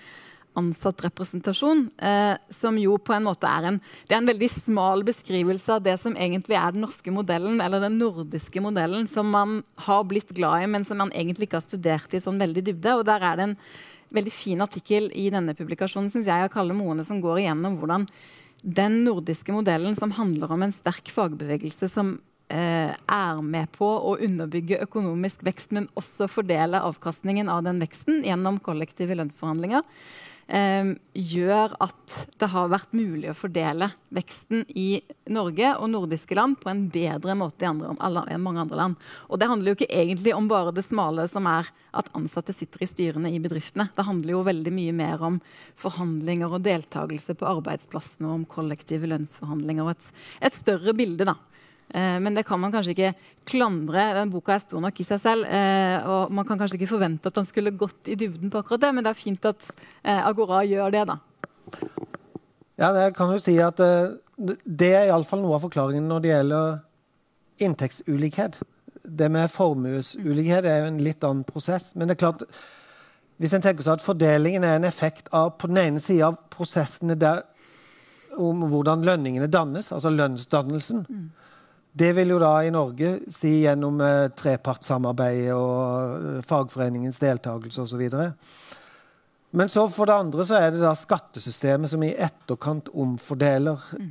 [0.60, 5.78] ansattrepresentasjon, eh, som jo på en måte er en, det er en veldig smal beskrivelse
[5.78, 10.06] av det som egentlig er den norske modellen, eller den nordiske modellen, som man har
[10.08, 12.96] blitt glad i, men som man egentlig ikke har studert i sånn veldig dybde.
[12.96, 13.58] og der er det en
[14.15, 18.08] veldig fin artikkel i denne publikasjonen synes jeg, av Kalle Moene som går igjennom hvordan
[18.65, 22.15] den nordiske modellen, som handler om en sterk fagbevegelse som
[22.49, 28.60] er med på å underbygge økonomisk vekst, men også fordele avkastningen av den veksten gjennom
[28.62, 29.81] kollektive lønnsforhandlinger,
[30.47, 35.01] eh, gjør at det har vært mulig å fordele veksten i
[35.34, 37.81] Norge og nordiske land på en bedre måte enn
[38.43, 39.08] mange andre land.
[39.29, 42.86] Og det handler jo ikke egentlig om bare det smale som er at ansatte sitter
[42.86, 43.89] i styrene i bedriftene.
[43.95, 45.41] Det handler jo veldig mye mer om
[45.81, 50.10] forhandlinger og deltakelse på arbeidsplassene og om kollektive lønnsforhandlinger og et,
[50.49, 51.25] et større bilde.
[51.25, 51.38] da.
[51.93, 53.13] Eh, men det kan man kanskje ikke
[53.48, 54.08] klandre.
[54.17, 55.45] Den boka er stor nok i seg selv.
[55.45, 58.88] Eh, og man kan kanskje ikke forvente at han skulle gått i dybden på akkurat
[58.88, 59.67] det, men det er fint at
[60.04, 61.19] eh, Agora gjør det, da.
[62.76, 66.71] Ja, jeg kan jo si at det er iallfall noe av forklaringen når det gjelder
[67.63, 68.58] inntektsulikhet.
[69.06, 71.93] Det med formuesulikhet er jo en litt annen prosess.
[71.95, 72.43] Men det er klart,
[73.39, 76.41] hvis en tenker seg at fordelingen er en effekt av på den ene sida av
[76.52, 77.45] prosessene der,
[78.36, 81.45] om hvordan lønningene dannes, altså lønnsdannelsen, mm
[81.95, 88.03] det vil jo da i Norge si gjennom eh, trepartssamarbeid og eh, fagforeningens deltakelse osv.
[89.55, 94.10] Men så for det andre så er det da skattesystemet som i etterkant omfordeler mm.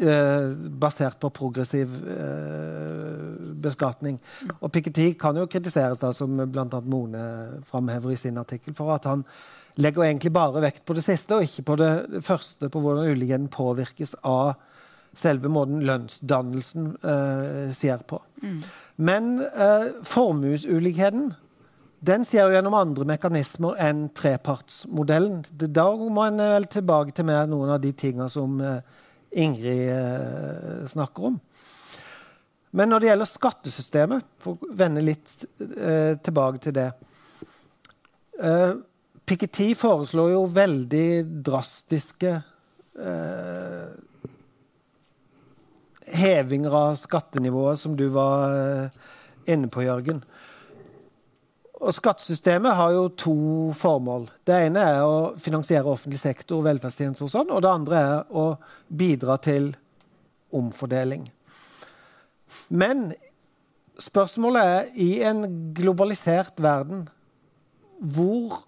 [0.00, 0.46] eh,
[0.80, 3.26] basert på progressiv eh,
[3.60, 4.16] beskatning.
[4.16, 4.56] Mm.
[4.56, 6.80] Og Piketty kan jo kritiseres, da, som bl.a.
[6.80, 7.24] Mone
[7.68, 9.26] framhever i sin artikkel, for at han
[9.76, 13.52] legger egentlig bare vekt på det siste, og ikke på det første, på hvordan ulikheten
[13.52, 14.54] påvirkes av
[15.16, 18.20] selve måten lønnsdannelsen eh, ser på.
[18.42, 18.58] Mm.
[18.96, 21.32] Men eh, formuesulikheten
[22.00, 25.42] den ser jo gjennom andre mekanismer enn trepartsmodellen.
[25.52, 28.80] Da må en vel tilbake til mer noen av de tingene som eh,
[29.40, 31.36] Ingrid snakker om.
[32.74, 35.28] Men når det gjelder skattesystemet, for å vende litt
[36.26, 36.88] tilbake til det
[39.30, 41.06] Piketty foreslår jo veldig
[41.46, 42.32] drastiske
[46.06, 49.10] hevinger av skattenivået, som du var eh,
[49.52, 50.22] inne på, Jørgen.
[51.80, 53.36] Og Skattesystemet har jo to
[53.76, 54.26] formål.
[54.44, 58.46] Det ene er å finansiere offentlig sektor velferdstjenester, og sånn, og det andre er å
[58.88, 59.70] bidra til
[60.56, 61.24] omfordeling.
[62.68, 63.12] Men
[64.00, 67.06] spørsmålet er, i en globalisert verden,
[68.00, 68.62] hvor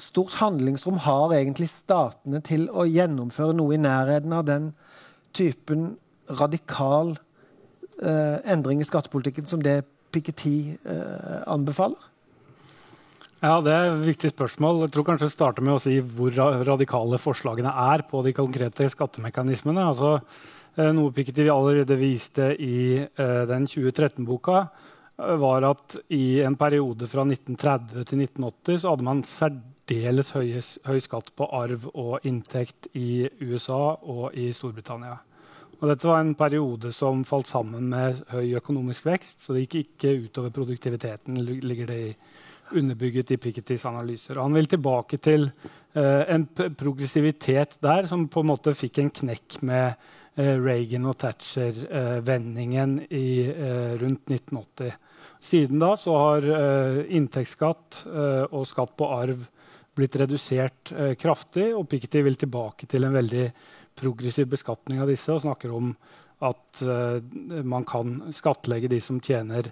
[0.00, 4.72] stort handlingsrom har egentlig statene til å gjennomføre noe i nærheten av den
[5.36, 5.94] typen
[6.28, 7.14] radikal
[8.02, 9.82] eh, endring i skattepolitikken som det
[10.14, 12.10] Piketty eh, anbefaler?
[13.44, 14.86] Ja, Det er et viktig spørsmål.
[14.86, 16.32] Jeg tror kanskje det starter med å si hvor
[16.64, 19.84] radikale forslagene er på de konkrete skattemekanismene.
[19.84, 20.14] Altså,
[20.78, 24.62] eh, noe Piketty allerede viste i eh, den 2013-boka,
[25.18, 31.00] eh, var at i en periode fra 1930 til 1980 så hadde man særdeles høy
[31.04, 35.18] skatt på arv og inntekt i USA og i Storbritannia.
[35.84, 39.74] Og dette var en periode som falt sammen med høy økonomisk vekst, så det gikk
[39.82, 41.98] ikke utover produktiviteten, ligger det
[42.72, 44.38] underbygget i Pikettys analyser.
[44.38, 49.12] Og han vil tilbake til uh, en progressivitet der som på en måte fikk en
[49.12, 49.92] knekk med
[50.40, 54.96] uh, Reagan og Thatcher-vendingen uh, rundt 1980.
[55.44, 56.46] Siden da så har
[57.12, 59.42] inntektsskatt og skatt på arv
[59.94, 61.70] blitt redusert eh, kraftig.
[61.76, 63.46] Og Piketty vil tilbake til en veldig
[63.98, 65.92] progressiv beskatning av disse og snakker om
[66.44, 67.18] at uh,
[67.64, 69.70] man kan skattlegge de som tjener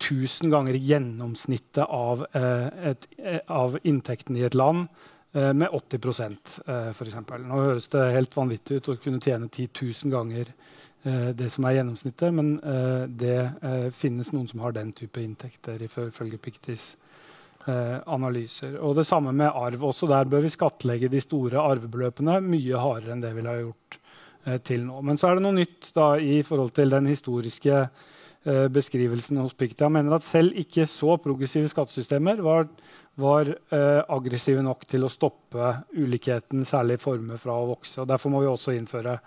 [0.00, 4.88] 1000 ganger gjennomsnittet av, uh, et, uh, av inntekten i et land
[5.30, 7.18] med 80 uh, f.eks.
[7.46, 10.50] Nå høres det helt vanvittig ut å kunne tjene 10 000 ganger
[11.00, 12.48] det som er gjennomsnittet, men
[13.16, 16.90] det finnes noen som har den type inntekter, ifølge Piktys
[17.70, 18.74] analyser.
[18.82, 19.84] Og det samme med arv.
[19.90, 24.00] Også der bør vi skattlegge de store arvebeløpene mye hardere enn det vi har gjort
[24.44, 25.02] Eh, til nå.
[25.04, 29.52] Men så er det noe nytt da, i forhold til den historiske eh, beskrivelsen hos
[29.52, 29.90] Pikta.
[29.92, 32.70] Mener at selv ikke så progressive skattesystemer var,
[33.20, 37.98] var eh, aggressive nok til å stoppe ulikheten, særlig formue, fra å vokse.
[38.00, 39.18] Og derfor må vi også innføre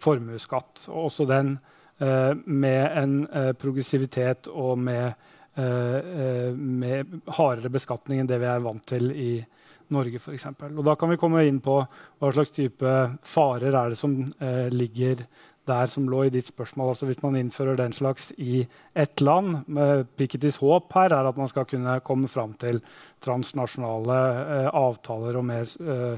[0.00, 0.86] formuesskatt.
[0.92, 1.56] Og også den
[1.98, 8.62] eh, med en eh, progressivitet og med, eh, med hardere beskatning enn det vi er
[8.62, 9.58] vant til i Norge
[9.90, 10.46] Norge f.eks.
[10.84, 12.90] Da kan vi komme inn på hva slags type
[13.26, 15.24] farer er det som eh, ligger
[15.68, 16.92] der som lå i ditt spørsmål.
[16.92, 21.38] Altså Hvis man innfører den slags i ett land med Pikettys håp her er at
[21.38, 22.80] man skal kunne komme fram til
[23.22, 26.16] transnasjonale eh, avtaler og mer eh,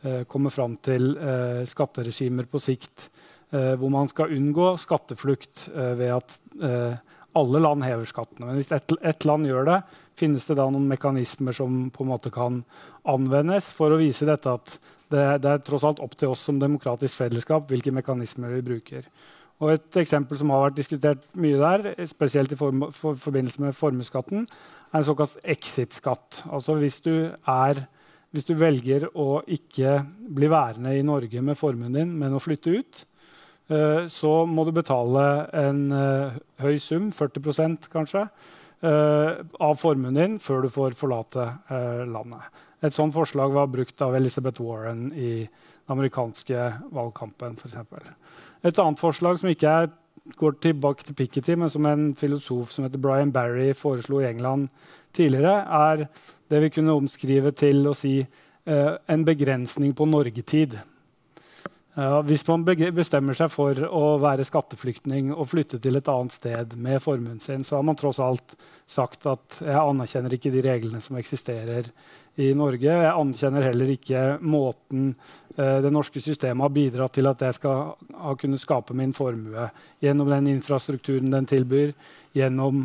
[0.00, 3.10] eh komme fram til eh, skatteregimer på sikt
[3.52, 6.38] eh, hvor man skal unngå skatteflukt ved at
[7.38, 8.48] alle land hever skattene.
[8.48, 9.80] Men hvis ett et land gjør det,
[10.18, 12.62] finnes det da noen mekanismer som på en måte kan
[13.08, 14.72] anvendes for å vise dette at
[15.10, 19.06] det, det er tross alt opp til oss som demokratisk fellesskap hvilke mekanismer vi bruker.
[19.60, 23.76] Og Et eksempel som har vært diskutert mye der, spesielt i form, for, forbindelse med
[23.76, 24.46] formuesskatten,
[24.90, 26.44] er en såkalt exit-skatt.
[26.48, 27.82] Altså hvis du, er,
[28.32, 29.98] hvis du velger å ikke
[30.32, 33.04] bli værende i Norge med formuen din, men å flytte ut,
[34.10, 38.24] så må du betale en uh, høy sum, 40% kanskje,
[38.82, 39.30] uh,
[39.62, 41.46] av formuen din før du får forlate
[42.10, 42.48] landet.
[42.82, 47.58] Et sånt forslag var brukt av Elizabeth Warren i den amerikanske valgkampen.
[47.60, 48.06] For eksempel.
[48.64, 49.90] Et annet forslag som ikke er,
[50.36, 54.68] går tilbake til Piketty, men som en filosof som heter Brian Barry foreslo i England
[55.16, 56.06] tidligere, er
[56.50, 60.78] det vi kunne omskrive til å si uh, en begrensning på norgetid.
[61.98, 66.76] Ja, hvis man bestemmer seg for å være skatteflyktning og flytte til et annet sted
[66.78, 68.54] med formuen sin, så har man tross alt
[68.86, 71.90] sagt at jeg anerkjenner ikke de reglene som eksisterer
[72.38, 72.86] i Norge.
[72.86, 75.10] Jeg anerkjenner heller ikke måten
[75.56, 79.66] eh, det norske systemet har bidratt til at jeg skal ha kunnet skape min formue
[79.98, 81.90] gjennom den infrastrukturen den tilbyr,
[82.38, 82.84] gjennom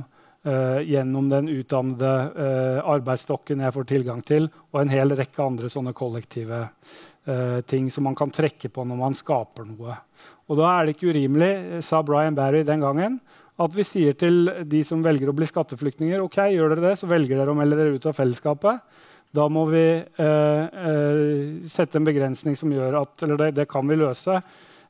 [0.50, 5.70] eh, gjennom den utdannede eh, arbeidsstokken jeg får tilgang til, og en hel rekke andre
[5.70, 6.66] sånne kollektive
[7.30, 9.98] uh, ting som man kan trekke på når man skaper noe.
[10.50, 13.18] Og da er det ikke urimelig, sa Brian Barry den gangen,
[13.56, 17.10] at vi sier til de som velger å bli skatteflyktninger ok, gjør dere det, så
[17.10, 19.02] velger dere å melde dere ut av fellesskapet.
[19.36, 19.84] Da må vi
[21.68, 24.38] sette en begrensning som gjør at Eller det, det kan vi løse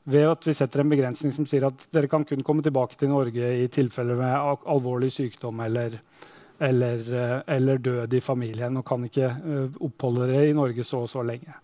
[0.06, 3.10] ved at vi setter en begrensning som sier at dere kan kun komme tilbake til
[3.10, 5.96] Norge i tilfeller med alvorlig sykdom eller,
[6.62, 11.02] eller, eh, eller, død i familien, og kan ikke eh, oppholde dere i Norge så
[11.02, 11.58] og så lenge.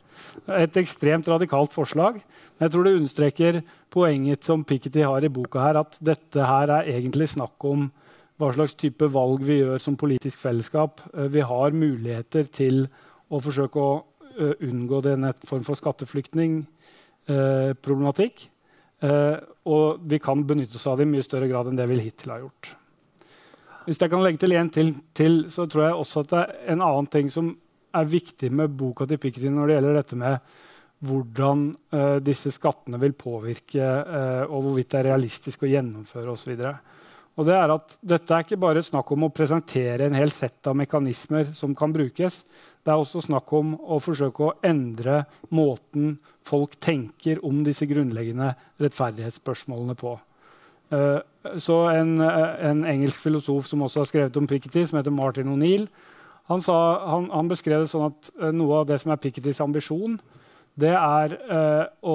[0.59, 2.21] Et ekstremt radikalt forslag.
[2.57, 3.61] Men jeg tror det understreker
[3.93, 7.91] poenget som Piketty har i boka her, at dette her er egentlig snakk om
[8.41, 11.03] hva slags type valg vi gjør som politisk fellesskap.
[11.15, 12.87] Eh, vi har muligheter til
[13.33, 13.93] å forsøke å
[14.33, 16.63] unngå denne form for skatteflyktning
[17.31, 18.49] Eh, problematikk.
[19.03, 19.37] Eh,
[19.71, 22.33] og vi kan benytte oss av det i mye større grad enn det vi hittil
[22.35, 22.73] har gjort.
[23.87, 26.73] Hvis jeg kan legge til en til, til, så tror jeg også at det er
[26.75, 27.53] en annen ting som
[27.95, 30.53] er viktig med boka til Piketty når det gjelder dette med
[31.03, 36.53] hvordan uh, disse skattene vil påvirke, uh, og hvorvidt det er realistisk å gjennomføre osv.
[37.33, 40.69] Og det er at dette er ikke bare snakk om å presentere en hel sett
[40.69, 42.43] av mekanismer som kan brukes.
[42.85, 45.25] Det er også snakk om å forsøke å endre
[45.55, 48.53] måten folk tenker om disse grunnleggende
[48.83, 50.15] rettferdighetsspørsmålene på.
[50.93, 51.19] Uh,
[51.59, 55.89] så en, en, engelsk filosof som også har skrevet om Piketty, som heter Martin O'Neill,
[56.53, 60.21] han, han, han, beskrev det sånn at uh, noe av det som er Pikettys ambisjon,
[60.73, 61.35] det er
[62.01, 62.15] å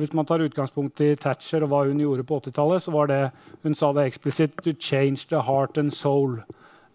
[0.00, 3.18] Hvis man tar utgangspunkt i Thatcher og hva hun gjorde på 80-tallet, så var det
[3.60, 6.38] hun sa det eksplisitt to change the heart and soul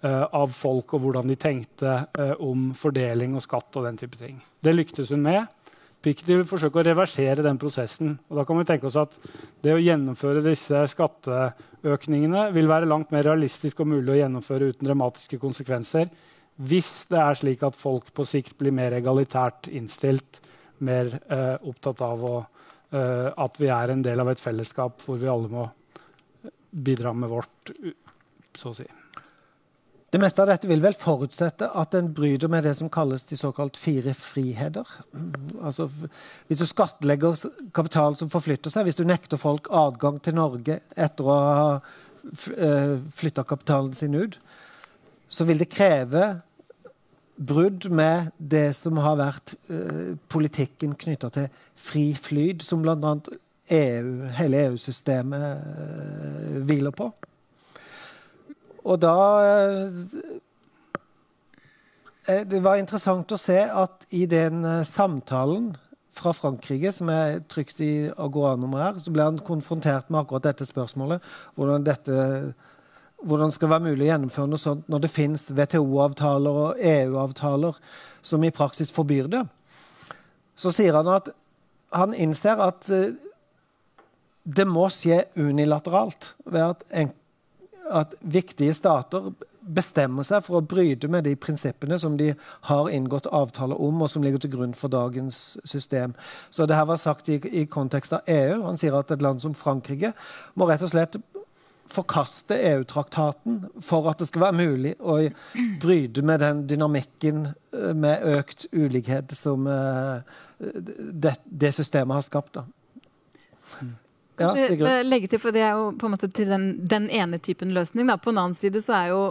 [0.06, 4.20] uh, av folk og hvordan de tenkte uh, om fordeling og skatt og den type
[4.20, 4.39] ting.
[4.64, 5.48] Det lyktes hun med.
[6.00, 8.14] Piketty vil forsøke å reversere den prosessen.
[8.32, 9.18] Og da kan vi tenke oss at
[9.62, 14.88] Det å gjennomføre disse skatteøkningene vil være langt mer realistisk og mulig å gjennomføre uten
[14.88, 16.08] dramatiske konsekvenser
[16.60, 20.41] hvis det er slik at folk på sikt blir mer egalitært innstilt,
[20.84, 22.38] mer uh, opptatt av å,
[22.89, 25.68] at vi er en del av et fellesskap hvor vi alle må
[26.72, 27.70] bidra med vårt,
[28.57, 28.88] så å si.
[30.10, 33.38] Det meste av dette vil vel forutsette at en bryter med det som kalles de
[33.38, 34.88] såkalt fire friheter.
[35.62, 35.86] Altså,
[36.49, 37.38] hvis du skattlegger
[37.78, 42.95] kapital som forflytter seg, hvis du nekter folk adgang til Norge etter å ha eh,
[43.22, 44.39] flytta kapitalen sin ut,
[45.30, 46.39] så vil det kreve
[47.40, 51.48] brudd med det som har vært eh, politikken knytta til
[51.80, 53.16] fri flyt, som bl.a.
[53.70, 57.12] EU, hele EU-systemet eh, hviler på.
[58.84, 59.16] Og da
[59.46, 59.92] eh,
[62.50, 65.78] Det var interessant å se at i den eh, samtalen
[66.20, 70.66] fra Frankrike, som er trykt i Agora-nummeret her, så ble han konfrontert med akkurat dette
[70.68, 71.20] spørsmålet.
[71.56, 72.14] Hvordan, dette,
[73.26, 77.80] hvordan skal det være mulig å gjennomføre noe sånt når det fins WTO-avtaler og EU-avtaler
[78.22, 79.44] som i praksis forbyr det?
[80.60, 81.32] Så sier han at
[81.96, 83.16] han innser at eh,
[84.50, 86.34] det må skje unilateralt.
[86.46, 87.12] ved at en
[87.90, 89.32] at viktige stater
[89.76, 92.32] bestemmer seg for å bryte med de prinsippene som de
[92.70, 96.16] har inngått avtaler om, og som ligger til grunn for dagens system.
[96.50, 98.62] Så det her var sagt i, i kontekst av EU.
[98.66, 100.14] Han sier at et land som Frankrike
[100.58, 101.20] må rett og slett
[101.90, 105.18] forkaste EU-traktaten for at det skal være mulig å
[105.82, 110.22] bryte med den dynamikken eh, med økt ulikhet som uh,
[110.60, 112.60] det, det, systemet har skapt.
[112.60, 112.66] Da.
[114.40, 114.54] Ja,
[115.04, 118.08] legge til, for Det er jo på en måte til den, den ene typen løsning.
[118.08, 118.18] Da.
[118.18, 119.24] På den annen side så er jo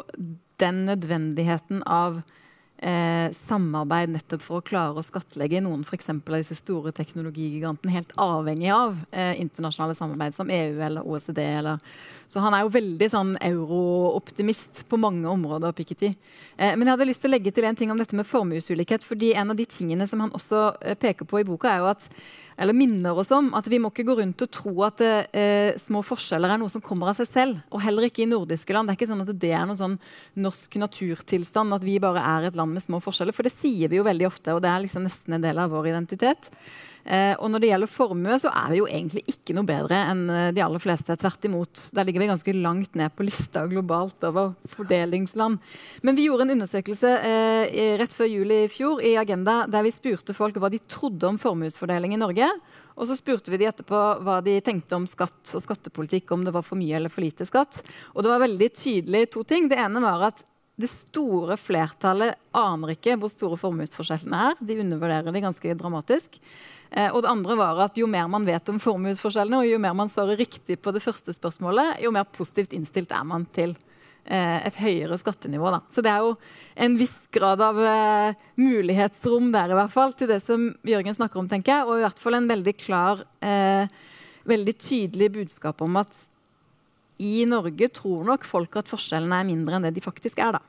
[0.61, 2.21] den nødvendigheten av
[2.79, 6.11] eh, samarbeid nettopp for å klare å skattlegge noen f.eks.
[6.13, 11.43] av disse store teknologigigantene helt avhengig av eh, internasjonale samarbeid som EU eller OECD.
[11.43, 11.83] Eller.
[12.29, 15.75] Så han er jo veldig sånn eurooptimist på mange områder.
[15.77, 16.13] Piketty.
[16.57, 19.07] Eh, men jeg hadde lyst til å legge til en ting om dette med formuesulikhet.
[19.07, 21.93] fordi En av de tingene som han også eh, peker på i boka, er jo
[21.95, 22.07] at
[22.59, 26.03] eller minner oss om at vi må ikke gå rundt og tro at eh, små
[26.07, 27.61] forskjeller er noe som kommer av seg selv.
[27.71, 28.91] Og heller ikke i nordiske land.
[28.91, 29.97] Det er ikke sånn at det er noen sånn
[30.43, 33.37] norsk naturtilstand at vi bare er et land med små forskjeller.
[33.37, 35.71] For det sier vi jo veldig ofte, og det er liksom nesten en del av
[35.71, 36.51] vår identitet.
[37.09, 40.27] Eh, og når det gjelder formue, så er vi jo egentlig ikke noe bedre enn
[40.29, 41.17] eh, de aller fleste.
[41.17, 41.87] Tvert imot.
[41.97, 45.57] Der ligger vi ganske langt ned på lista globalt over fordelingsland.
[46.05, 49.95] Men vi gjorde en undersøkelse eh, rett før juli i fjor i Agenda der vi
[49.95, 52.51] spurte folk hva de trodde om formuesfordeling i Norge.
[52.99, 56.53] Og så spurte vi de etterpå hva de tenkte om skatt og skattepolitikk, om det
[56.53, 57.81] var for mye eller for lite skatt.
[58.13, 59.71] Og det var veldig tydelig to ting.
[59.71, 60.45] Det ene var at
[60.79, 64.61] det store flertallet aner ikke hvor store formuesforskjellene er.
[64.63, 66.39] De undervurderer de ganske dramatisk.
[66.91, 69.97] Eh, og det andre var at Jo mer man vet om formuesforskjellene, og jo mer
[69.99, 73.75] man svarer riktig på det første spørsmålet, jo mer positivt innstilt er man til
[74.25, 75.73] eh, et høyere skattenivå.
[75.75, 75.83] Da.
[75.91, 76.37] Så det er jo
[76.87, 81.43] en viss grad av eh, mulighetsrom der i hvert fall, til det som Jørgen snakker
[81.43, 81.89] om, tenker jeg.
[81.91, 83.91] Og i hvert fall en veldig klar, eh,
[84.49, 86.28] veldig tydelig budskap om at
[87.19, 90.59] i Norge tror nok folk at forskjellene er mindre enn det de faktisk er.
[90.59, 90.63] da.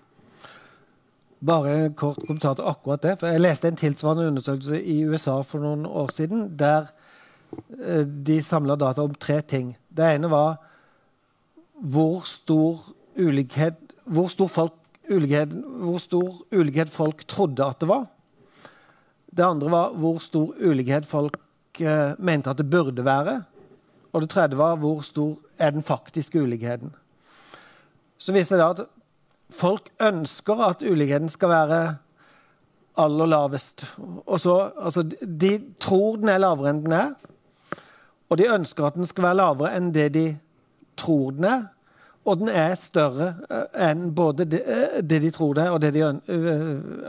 [1.39, 3.19] Bare en kort kommentar til akkurat det.
[3.19, 6.89] for Jeg leste en tilsvarende undersøkelse i USA for noen år siden, der
[7.79, 9.77] eh, de samla data om tre ting.
[9.89, 10.57] Det ene var
[11.79, 12.81] hvor stor
[13.19, 14.73] ulikhet hvor stor, folk,
[15.09, 18.07] ulikhet, hvor stor ulikhet folk trodde at det var.
[19.29, 21.37] Det andre var hvor stor ulikhet folk
[21.79, 23.43] eh, mente at det burde være.
[24.13, 26.93] Og det tredje var hvor stor er den faktiske ulikheten.
[28.17, 28.85] Så viser det at
[29.49, 31.81] folk ønsker at ulikheten skal være
[32.99, 33.85] aller lavest.
[34.25, 35.03] Og så, altså,
[35.41, 37.11] de tror den er lavere enn den er.
[38.29, 40.25] Og de ønsker at den skal være lavere enn det de
[40.99, 41.67] tror den er.
[42.27, 45.81] Og den er større eh, enn både det, eh, det de tror det er, og
[45.81, 46.03] det de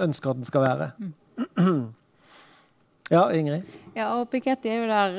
[0.05, 0.93] ønsker at den skal være.
[0.99, 1.89] Mm.
[3.11, 3.67] Ja, Ingrid?
[3.97, 5.17] Ja, og Piketty er jo der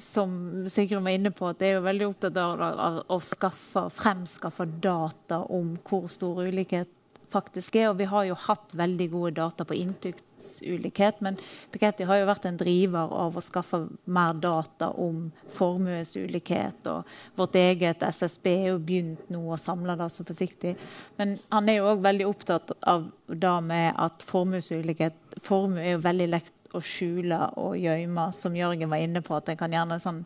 [0.00, 4.66] som Sigrun var inne på, at det er jo veldig opptatt av å skaffe, fremskaffe
[4.82, 6.90] data om hvor stor ulikhet
[7.34, 7.90] faktisk er.
[7.90, 11.38] Og vi har jo hatt veldig gode data på inntektsulikhet, men
[11.74, 16.86] Piketty har jo vært en driver av å skaffe mer data om formuesulikhet.
[16.90, 20.76] Og vårt eget SSB er jo begynt nå å samle det så forsiktig.
[21.20, 26.04] Men han er jo òg veldig opptatt av det med at formuesulikhet Formue er jo
[26.04, 29.36] veldig lett å skjule og gjemme, som Jørgen var inne på.
[29.36, 30.24] At en kan gjerne sånn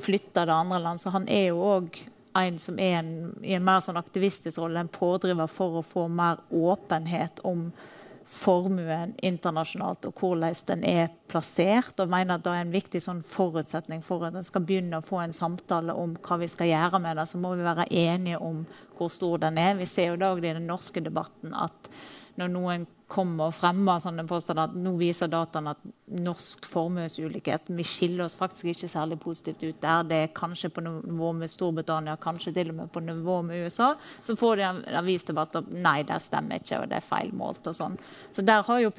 [0.00, 1.00] flytte det andre land.
[1.00, 1.98] Så han er jo òg
[2.34, 3.10] en som er en,
[3.46, 7.68] i en mer sånn aktivistisk rolle, en pådriver for å få mer åpenhet om
[8.34, 13.20] formuen internasjonalt, og hvordan den er plassert, og mener at det er en viktig sånn
[13.26, 17.02] forutsetning for at en skal begynne å få en samtale om hva vi skal gjøre
[17.04, 18.64] med det, så må vi være enige om
[18.96, 19.76] hvor stor den er.
[19.78, 21.90] Vi ser jo i den norske debatten at
[22.40, 25.82] når noen kommer og fremmer sånne påstander at nå viser dataene at
[26.24, 30.06] norsk formuesulikhet Vi skiller oss faktisk ikke særlig positivt ut der.
[30.08, 33.94] Det er kanskje på nivå med Storbritannia, kanskje til og med på nivå med USA.
[34.22, 37.66] Så får de en avisdebatt om nei, det stemmer ikke, og det er feil målt
[37.70, 37.98] og sånn.
[38.32, 38.94] Så der har jo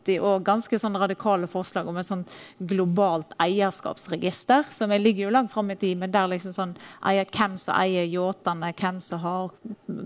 [0.00, 2.24] Piketty og ganske sånn radikale forslag om et sånn
[2.58, 4.64] globalt eierskapsregister.
[4.70, 6.74] Som ligger jo langt fram i tid, men der liksom sånn
[7.04, 9.50] eier, hvem som eier yachtene, hvem som har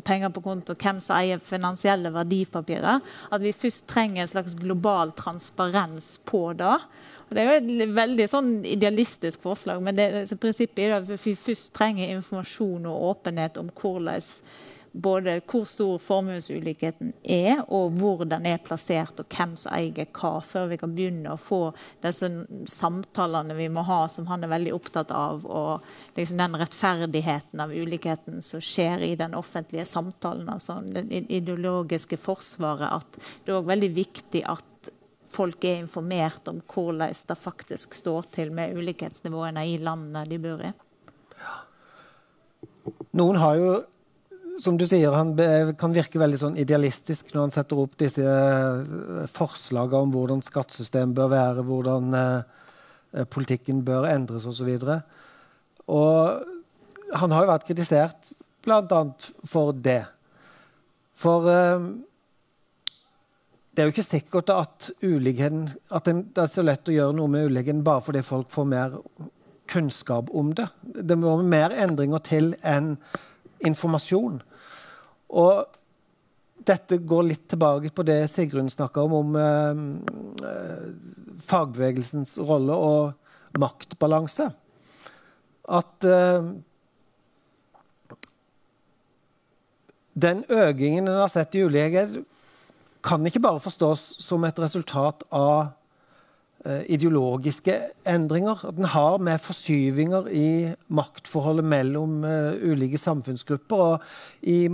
[0.05, 3.01] penger på konto, hvem som eier finansielle verdipapirer.
[3.31, 6.77] At vi først trenger en slags global transparens på det.
[7.31, 11.73] Det er jo et veldig sånn idealistisk forslag, men det, prinsippet er at vi først
[11.75, 14.21] trenger informasjon og åpenhet om hvordan
[14.95, 20.37] både hvor stor formuesulikheten er, og hvor den er plassert, og hvem som eier hva,
[20.39, 21.59] før vi kan begynne å få
[22.05, 22.29] disse
[22.71, 27.75] samtalene vi må ha, som han er veldig opptatt av, og liksom den rettferdigheten av
[27.75, 33.73] ulikheten som skjer i den offentlige samtalen, altså det ideologiske forsvaret, at det er også
[33.73, 34.93] veldig viktig at
[35.35, 40.63] folk er informert om hvordan det faktisk står til med ulikhetsnivåene i landene de bor
[40.63, 40.71] i.
[43.19, 43.75] Noen har jo
[44.61, 45.33] som du sier, han
[45.79, 51.17] kan virke veldig sånn idealistisk når han setter opp disse eh, forslagene om hvordan skattesystemet
[51.17, 54.71] bør være, hvordan eh, politikken bør endres osv.
[54.79, 54.95] Og,
[55.91, 58.33] og han har jo vært kritisert
[58.65, 59.03] bl.a.
[59.49, 60.03] for det.
[61.19, 61.91] For eh,
[63.75, 67.51] det er jo ikke sikkert at, at det er så lett å gjøre noe med
[67.51, 68.99] uligheten bare fordi folk får mer
[69.71, 70.69] kunnskap om det.
[70.83, 72.95] Det må mer endringer til enn
[73.65, 74.41] informasjon.
[75.35, 75.65] Og
[76.65, 80.87] dette går litt tilbake på det Sigrun snakka om, om eh,
[81.45, 84.49] fagbevegelsens rolle og maktbalanse.
[85.65, 86.49] At eh,
[90.15, 92.23] den økningen en har sett i ulikhet,
[93.05, 95.75] kan ikke bare forstås som et resultat av
[96.65, 97.75] ideologiske
[98.09, 98.71] endringer.
[98.73, 100.49] Den har med forskyvinger i
[100.89, 103.77] maktforholdet mellom uh, ulike samfunnsgrupper.
[103.77, 104.69] Og i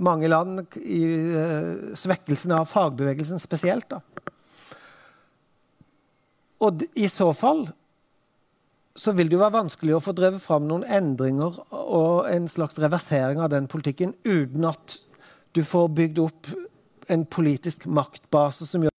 [0.00, 1.02] mange land i
[1.36, 3.90] uh, svekkelsen av fagbevegelsen spesielt.
[3.92, 4.00] Da.
[6.64, 7.66] Og i så fall
[8.96, 12.78] så vil det jo være vanskelig å få drevet fram noen endringer og en slags
[12.78, 15.00] reversering av den politikken uten at
[15.54, 16.52] du får bygd opp
[17.10, 18.94] en politisk maktbase som gjør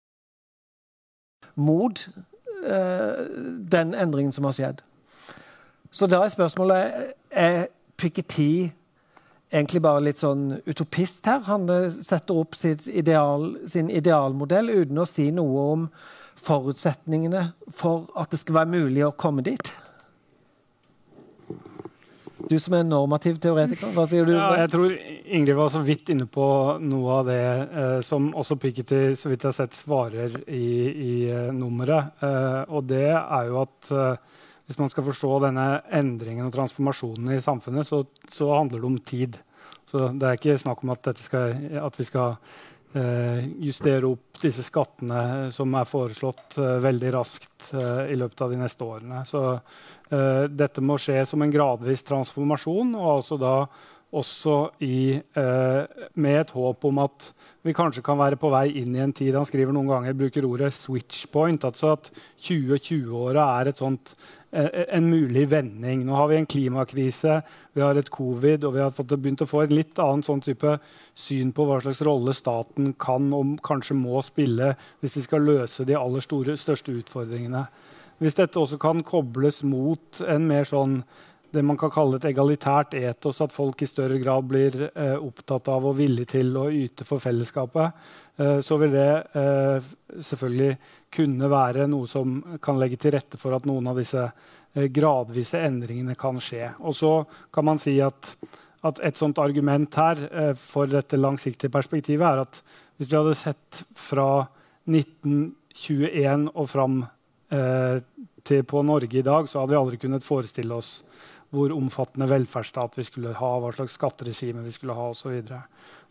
[1.56, 2.35] Eh,
[2.66, 4.82] den endringen som har skjedd.
[5.95, 8.68] Så da er spørsmålet er Piketty
[9.55, 11.43] egentlig bare litt sånn utopist her.
[11.49, 12.57] Han eh, setter opp
[12.91, 15.88] ideal, sin idealmodell uten å si noe om
[16.45, 19.72] forutsetningene for at det skal være mulig å komme dit.
[22.50, 24.34] Du som er normativ teoretiker, hva sier du?
[24.36, 26.48] Ja, jeg tror Ingrid var så vidt inne på
[26.84, 31.14] noe av det eh, som også Piketty så vidt jeg har sett, svarer i, i
[31.32, 32.20] eh, nummeret.
[32.26, 37.36] Eh, og det er jo at eh, hvis man skal forstå denne endringen og transformasjonen
[37.36, 39.41] i samfunnet, så, så handler det om tid.
[39.89, 42.39] Så det er ikke snakk om at, skal, at vi skal
[43.60, 48.60] justere opp disse skattene som er foreslått uh, veldig raskt uh, i løpet av de
[48.62, 49.26] neste årene.
[49.28, 49.43] Så
[50.06, 53.54] dette må skje som en gradvis transformasjon, og altså da
[54.16, 54.55] også
[54.86, 55.20] i,
[56.16, 57.28] med et håp om at
[57.66, 60.45] vi kanskje kan være på vei inn i en tid Han skriver noen ganger, bruker
[60.47, 62.11] ordet 'switch point', altså at
[62.47, 64.16] 2020-åra er sånt
[64.55, 66.05] Eh, en mulig vending.
[66.05, 67.41] Nå har vi en klimakrise,
[67.74, 70.43] vi har et covid, og vi har fått, begynt å få et litt annet sånn
[70.45, 70.78] type
[71.11, 75.84] syn på hva slags rolle staten kan og kanskje må spille hvis de skal løse
[75.84, 77.66] de aller store, største utfordringene.
[78.24, 81.01] Hvis dette også kan kobles mot en mer sånn
[81.52, 85.70] det man kan kalle et egalitært etos, at folk i større grad blir eh, opptatt
[85.72, 88.06] av og villige til å yte for fellesskapet,
[88.41, 89.89] eh, så vil det eh,
[90.30, 90.78] selvfølgelig
[91.16, 95.62] kunne være noe som kan legge til rette for at noen av disse eh, gradvise
[95.64, 96.74] endringene kan skje.
[96.84, 97.14] Og så
[97.56, 98.34] kan man si at,
[98.86, 102.62] at et sånt argument her eh, for dette langsiktige perspektivet er at
[102.98, 104.46] hvis vi hadde sett fra
[104.88, 107.02] 1921 og fram
[107.52, 108.00] eh,
[108.46, 111.00] til på Norge i dag, så hadde vi aldri kunnet forestille oss
[111.56, 115.39] hvor omfattende velferdsstat vi skulle ha, hva slags skatteregime vi skulle ha osv.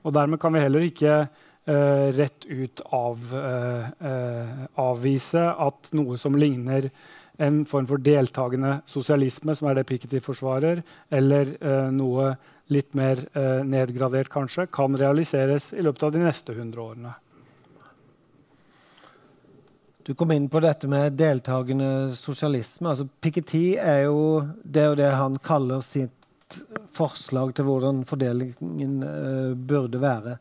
[0.05, 6.36] Dermed kan vi heller ikke eh, rett ut av, eh, eh, avvise at noe som
[6.36, 6.90] ligner
[7.42, 12.34] en form for deltakende sosialisme, som er det Piketty forsvarer, eller eh, noe
[12.72, 17.14] litt mer eh, nedgradert kanskje, kan realiseres i løpet av de neste 100 årene.
[20.05, 22.90] Du kom inn på dette med deltakende sosialisme.
[22.90, 26.59] Altså, Piketty er jo det, er det han kaller sitt
[26.92, 30.34] forslag til hvordan fordelingen uh, burde være.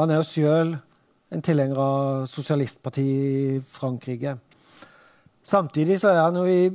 [0.00, 0.72] Han er jo sjøl
[1.28, 4.38] en tilhenger av sosialistpartiet i Frankrike.
[5.44, 6.72] Samtidig så er han jo i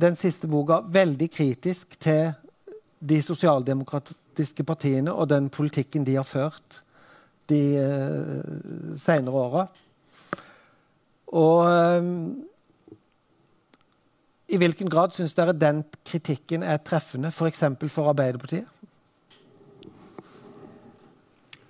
[0.00, 2.32] den siste boka veldig kritisk til
[3.00, 6.80] de sosialdemokratiske partiene og den politikken de har ført
[7.52, 9.68] de uh, senere åra.
[11.30, 11.66] Og
[12.02, 12.46] um,
[14.50, 17.62] i hvilken grad syns dere den kritikken er treffende, f.eks.
[17.78, 18.66] For, for Arbeiderpartiet?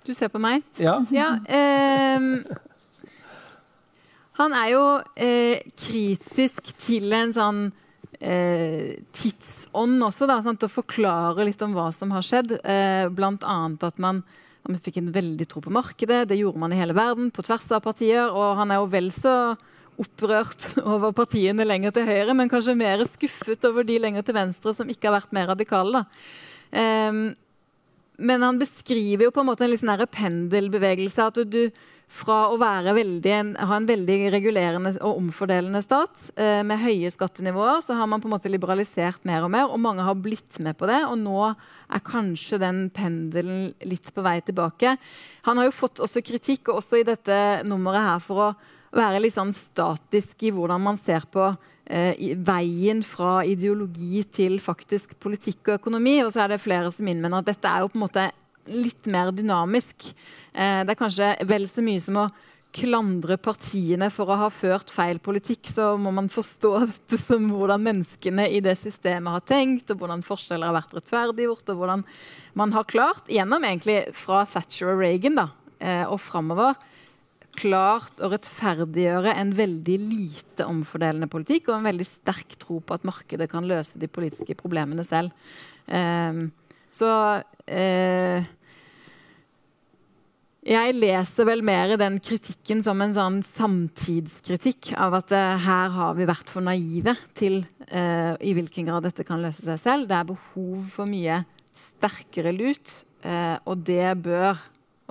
[0.07, 0.65] Du ser på meg?
[0.81, 0.97] Ja.
[1.13, 2.25] ja eh,
[4.41, 4.83] han er jo
[5.13, 7.61] eh, kritisk til en sånn
[8.17, 10.65] eh, tidsånd også, da, sant?
[10.65, 12.57] å forklare litt om hva som har skjedd.
[12.65, 14.23] Eh, blant annet at man
[14.67, 16.23] man fikk en veldig tro på markedet.
[16.29, 18.29] Det gjorde man i hele verden, på tvers av partier.
[18.29, 19.35] Og han er jo vel så
[20.01, 24.75] opprørt over partiene lenger til høyre, men kanskje mer skuffet over de lenger til venstre
[24.77, 26.05] som ikke har vært mer radikale.
[26.71, 27.31] Um,
[28.21, 31.25] men han beskriver jo på en måte en sånn pendelbevegelse.
[31.31, 31.63] At du,
[32.11, 37.95] fra å veldig, ha en veldig regulerende og omfordelende stat eh, med høye skattenivåer, så
[37.95, 40.89] har man på en måte liberalisert mer og mer, og mange har blitt med på
[40.91, 40.99] det.
[41.07, 44.97] Og nå er kanskje den pendelen litt på vei tilbake.
[45.47, 48.51] Han har jo fått også kritikk, og også i dette nummeret her, for å
[48.91, 55.15] være litt sånn statisk i hvordan man ser på eh, veien fra ideologi til faktisk
[55.23, 56.19] politikk og økonomi.
[56.25, 58.31] Og så er det flere som innvender at dette er jo på en måte
[58.69, 60.11] litt mer dynamisk.
[60.53, 62.29] Eh, det er kanskje vel så mye som å
[62.71, 67.83] klandre partiene for å ha ført feil politikk, så må man forstå dette som hvordan
[67.83, 72.05] menneskene i det systemet har tenkt, og hvordan forskjeller har vært rettferdiggjort, og hvordan
[72.59, 75.49] man har klart, gjennom egentlig fra Thatcher og Reagan da,
[75.83, 76.79] eh, og framover,
[77.59, 83.03] klart å rettferdiggjøre en veldig lite omfordelende politikk og en veldig sterk tro på at
[83.07, 85.35] markedet kan løse de politiske problemene selv.
[85.91, 86.45] Um,
[86.91, 87.07] så
[87.71, 88.49] eh,
[90.61, 96.17] jeg leser vel mer den kritikken som en sånn samtidskritikk av at eh, her har
[96.19, 100.09] vi vært for naive til eh, i hvilken grad dette kan løse seg selv.
[100.11, 101.41] Det er behov for mye
[101.77, 102.93] sterkere lut,
[103.25, 104.59] eh, og det bør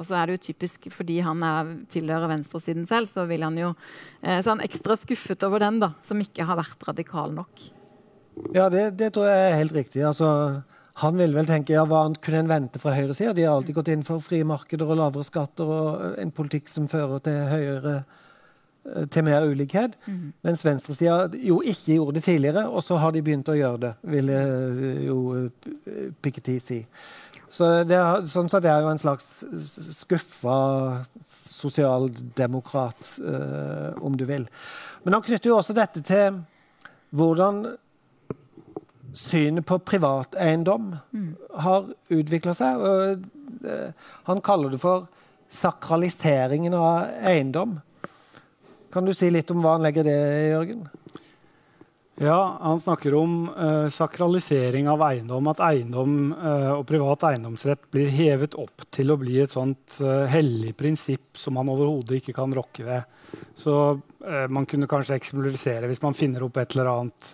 [0.01, 3.59] og så er det jo typisk fordi han er, tilhører venstresiden selv, så vil han
[3.61, 3.75] jo
[4.23, 7.67] eh, så han ekstra skuffet over den, da, som ikke har vært radikal nok.
[8.57, 10.05] Ja, det, det tror jeg er helt riktig.
[10.09, 10.31] Altså,
[10.95, 13.35] han ville vel tenke ja, hva kunne en vente fra høyresida?
[13.37, 16.89] De har alltid gått inn for frie markeder og lavere skatter og en politikk som
[16.91, 19.97] fører til høyere eh, til mer ulikhet.
[20.11, 20.35] Mm.
[20.47, 23.95] Mens venstresida jo ikke gjorde det tidligere, og så har de begynt å gjøre det,
[24.17, 26.83] ville eh, jo eh, Piketty si.
[27.51, 29.41] Så det er, sånn sett er jo en slags
[29.97, 30.59] skuffa
[31.27, 34.47] sosialdemokrat, eh, om du vil.
[35.03, 36.39] Men han knytter jo også dette til
[37.17, 37.65] hvordan
[39.17, 41.31] synet på privateiendom mm.
[41.65, 42.85] har utvikla seg.
[42.85, 43.25] Og,
[43.67, 45.09] uh, han kaller det for
[45.51, 47.79] sakraliseringen av eiendom.
[48.91, 50.89] Kan du si litt om hva han legger i det, Jørgen?
[52.21, 55.47] Ja, Han snakker om uh, sakralisering av eiendom.
[55.49, 60.27] At eiendom uh, og privat eiendomsrett blir hevet opp til å bli et sånt uh,
[60.29, 63.20] hellig prinsipp som man overhodet ikke kan rokke ved.
[63.61, 63.75] Så
[64.49, 67.33] man kunne kanskje eksemplifisere hvis man finner opp et eller annet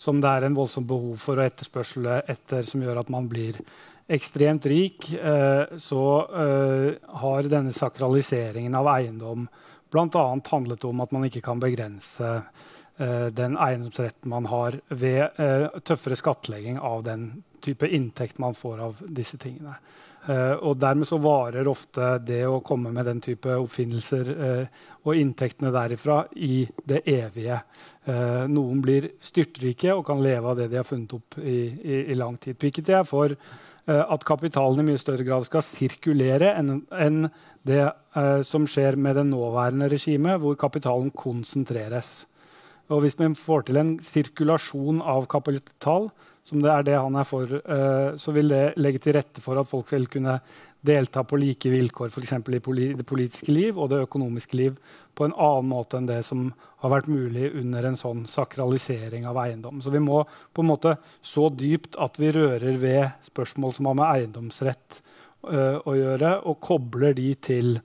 [0.00, 3.60] som det er en voldsomt behov for og etterspørsel etter, som gjør at man blir
[4.06, 6.02] ekstremt rik, eh, så
[6.44, 6.90] eh,
[7.22, 9.48] har denne sakraliseringen av eiendom
[9.90, 10.26] bl.a.
[10.50, 15.40] handlet om at man ikke kan begrense eh, den eiendomsretten man har, ved
[15.86, 17.28] tøffere skattlegging av den
[17.66, 19.76] type inntekt man får av disse tingene.
[20.26, 25.20] Uh, og dermed så varer ofte det å komme med den type oppfinnelser uh, og
[25.20, 27.60] inntektene derifra i det evige.
[28.08, 32.00] Uh, noen blir styrtrike og kan leve av det de har funnet opp i, i,
[32.10, 32.58] i lang tid.
[32.58, 33.36] Piketty er for
[33.86, 37.28] at kapitalen i mye større grad skal sirkulere enn, enn
[37.62, 37.84] det
[38.42, 42.24] som skjer med det nåværende regimet, hvor kapitalen konsentreres.
[42.90, 46.10] Og hvis vi får til en sirkulasjon av kapital,
[46.46, 49.58] som det er det han er for, uh, så vil det legge til rette for
[49.58, 50.38] at folk vil kunne
[50.86, 52.32] delta på like vilkår f.eks.
[52.32, 54.76] i det politiske liv og det økonomiske liv
[55.16, 56.46] på en annen måte enn det som
[56.84, 59.80] har vært mulig under en sånn sakralisering av eiendom.
[59.82, 60.22] Så vi må
[60.54, 65.00] på en måte så dypt at vi rører ved spørsmål som har med eiendomsrett
[65.50, 67.78] uh, å gjøre, og kobler de til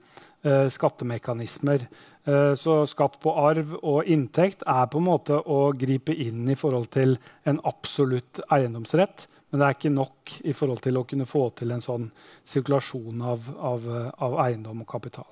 [0.70, 1.86] skattemekanismer.
[2.24, 6.58] Eh, så skatt på arv og inntekt er på en måte å gripe inn i
[6.58, 7.16] forhold til
[7.48, 9.26] en absolutt eiendomsrett.
[9.50, 12.08] Men det er ikke nok i forhold til å kunne få til en sånn
[12.48, 13.88] sirkulasjon av, av,
[14.22, 15.28] av eiendom og kapital.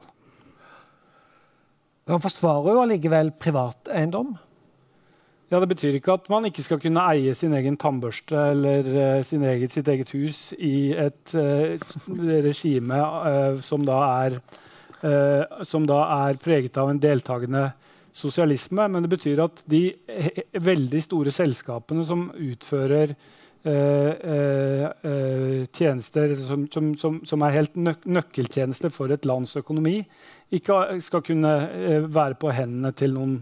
[2.11, 4.35] Man forsvarer jo allikevel privateiendom.
[5.51, 9.23] Ja, Det betyr ikke at man ikke skal kunne eie sin egen tannbørste eller uh,
[9.27, 11.75] sin eget, sitt eget hus i et uh,
[12.45, 14.37] regime uh, som, da er,
[15.01, 17.71] som, da er, preget av en deltakende
[18.13, 18.89] sosialisme.
[18.89, 19.85] Men det betyr at de
[20.61, 23.15] veldig store selskapene som utfører
[25.77, 29.99] tjenester som, som, som, er helt nøk nøkkeltjenester for et lands økonomi,
[30.57, 31.53] ikke skal kunne
[32.09, 33.37] være på hendene til noen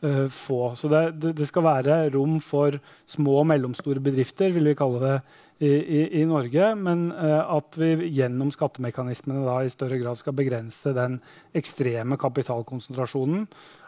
[0.00, 0.74] få.
[0.76, 5.16] Så det, det, skal være rom for små og mellomstore bedrifter, vil vi kalle det
[5.60, 6.72] i, i, i Norge.
[6.80, 11.20] Men uh, at vi gjennom skattemekanismene da, i større grad skal begrense den
[11.56, 13.46] ekstreme kapitalkonsentrasjonen.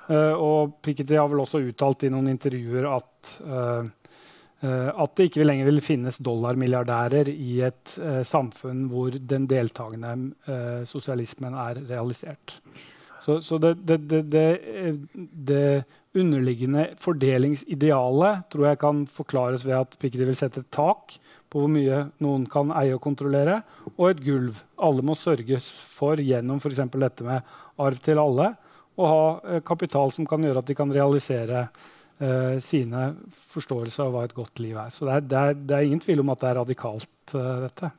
[0.09, 3.09] Uh, og Piketty har vel også uttalt i noen intervjuer at
[4.63, 10.13] at det ikke lenger vil finnes dollarmilliardærer i et uh, samfunn hvor den deltakende
[10.47, 12.61] uh, sosialismen er realisert.
[13.23, 13.99] Så, så det, det,
[14.33, 14.47] det,
[15.47, 15.67] det,
[16.19, 21.15] underliggende fordelingsidealet tror jeg kan forklares ved at Piketty vil sette et tak
[21.53, 23.61] på hvor mye noen kan eie og kontrollere,
[23.95, 24.59] og et gulv.
[24.83, 26.83] Alle må sørges for gjennom f.eks.
[26.91, 28.51] dette med arv til alle,
[28.93, 33.07] å ha eh, kapital som kan gjøre at de kan realisere eh, sine
[33.55, 34.93] forståelser av hva et godt liv er.
[34.93, 37.93] Så det er, er, er ingen tvil om at det er radikalt, uh, dette.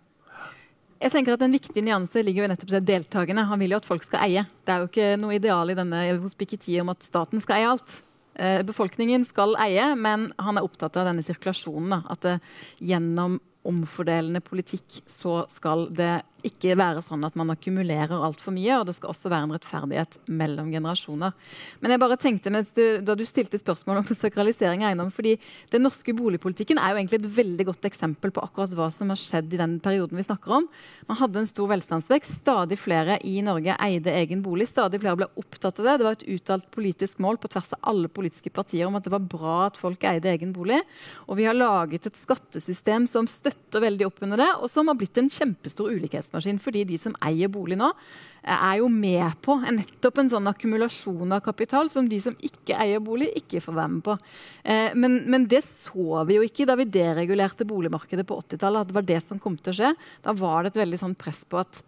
[1.03, 3.43] Jeg tenker at En viktig nyanse ligger jo nettopp til deltakerne.
[3.49, 4.45] Han vil jo at folk skal eie.
[4.63, 7.71] Det er jo ikke noe ideal i denne hos Piketty om at staten skal eie
[7.73, 7.97] alt.
[8.39, 11.91] Eh, befolkningen skal eie, men han er opptatt av denne sirkulasjonen.
[11.91, 11.99] Da.
[12.15, 12.37] At det,
[12.79, 13.35] gjennom
[13.67, 18.75] omfordelende politikk så skal det ikke være sånn at man akkumulerer altfor mye.
[18.79, 21.31] Og det skal også være en rettferdighet mellom generasjoner.
[21.79, 25.37] Men jeg bare tenkte du, da du stilte spørsmål om sakralisering av eiendom fordi
[25.71, 29.19] Den norske boligpolitikken er jo egentlig et veldig godt eksempel på akkurat hva som har
[29.19, 30.67] skjedd i den perioden vi snakker om.
[31.07, 32.35] Man hadde en stor velstandsvekst.
[32.43, 34.67] Stadig flere i Norge eide egen bolig.
[34.71, 35.95] Stadig flere ble opptatt av det.
[36.01, 39.15] Det var et uttalt politisk mål på tvers av alle politiske partier om at det
[39.15, 40.81] var bra at folk eide egen bolig.
[41.29, 43.52] Og vi har laget et skattesystem som støtter
[43.83, 46.59] veldig opp under det, og som har blitt en kjempestor ulikhetsmaskin.
[46.61, 47.89] Fordi de som eier bolig nå,
[48.43, 52.99] er jo med på nettopp en sånn akkumulasjon av kapital som de som ikke eier
[53.03, 54.17] bolig, ikke får være med på.
[54.63, 58.83] Eh, men, men, det så vi jo ikke da vi deregulerte boligmarkedet på 80-tallet.
[58.83, 59.95] at det var det som kom til å skje.
[60.25, 61.83] Da var det et veldig sånn press på at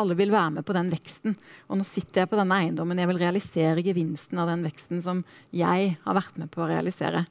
[0.00, 1.36] alle vil være med på den veksten.
[1.68, 2.98] Og nå sitter jeg på denne eiendommen.
[2.98, 5.22] Jeg vil realisere gevinsten av den veksten som
[5.54, 7.26] jeg har vært med på å realisere.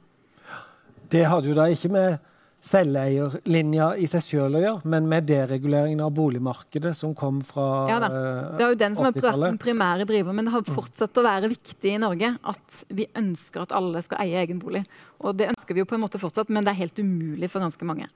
[1.12, 2.31] Det hadde jo da ikke med
[2.62, 7.98] selveierlinja i seg sjøl å gjøre, men med dereguleringen av boligmarkedet som kom fra ja.
[8.06, 11.50] Det er jo den som er den primære driver, men det har fortsatt å være
[11.50, 14.84] viktig i Norge at vi ønsker at alle skal eie egen bolig.
[15.22, 17.64] Og det ønsker vi jo på en måte fortsatt, men det er helt umulig for
[17.64, 18.06] ganske mange.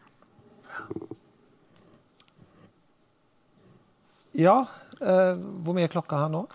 [4.36, 4.61] Ja.
[5.01, 5.34] Eh,
[5.64, 6.47] hvor mye er klokka her nå?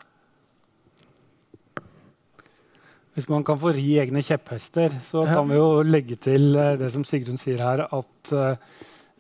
[3.22, 6.88] Hvis man kan få ri egne kjepphester, så kan vi jo legge til uh, det
[6.90, 8.80] som Sigrun sier her, at uh,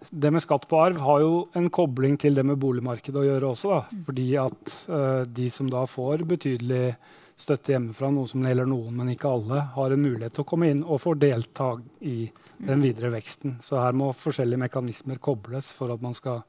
[0.10, 3.52] det med skatt på arv har jo en kobling til det med boligmarkedet å gjøre
[3.52, 3.76] også.
[3.76, 4.00] Da.
[4.08, 6.96] Fordi at uh, de som da får betydelig
[7.38, 10.72] støtte hjemmefra, noe som gjelder noen, men ikke alle, har en mulighet til å komme
[10.74, 12.24] inn og få delta i
[12.58, 13.60] den videre veksten.
[13.62, 16.42] Så her må forskjellige mekanismer kobles for at man skal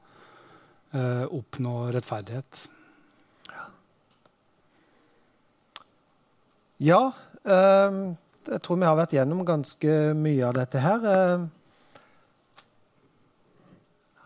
[0.93, 2.65] oppnå rettferdighet.
[6.81, 7.13] Ja,
[7.43, 11.05] jeg tror vi har vært gjennom ganske mye av dette her.
[11.13, 11.45] Ehm,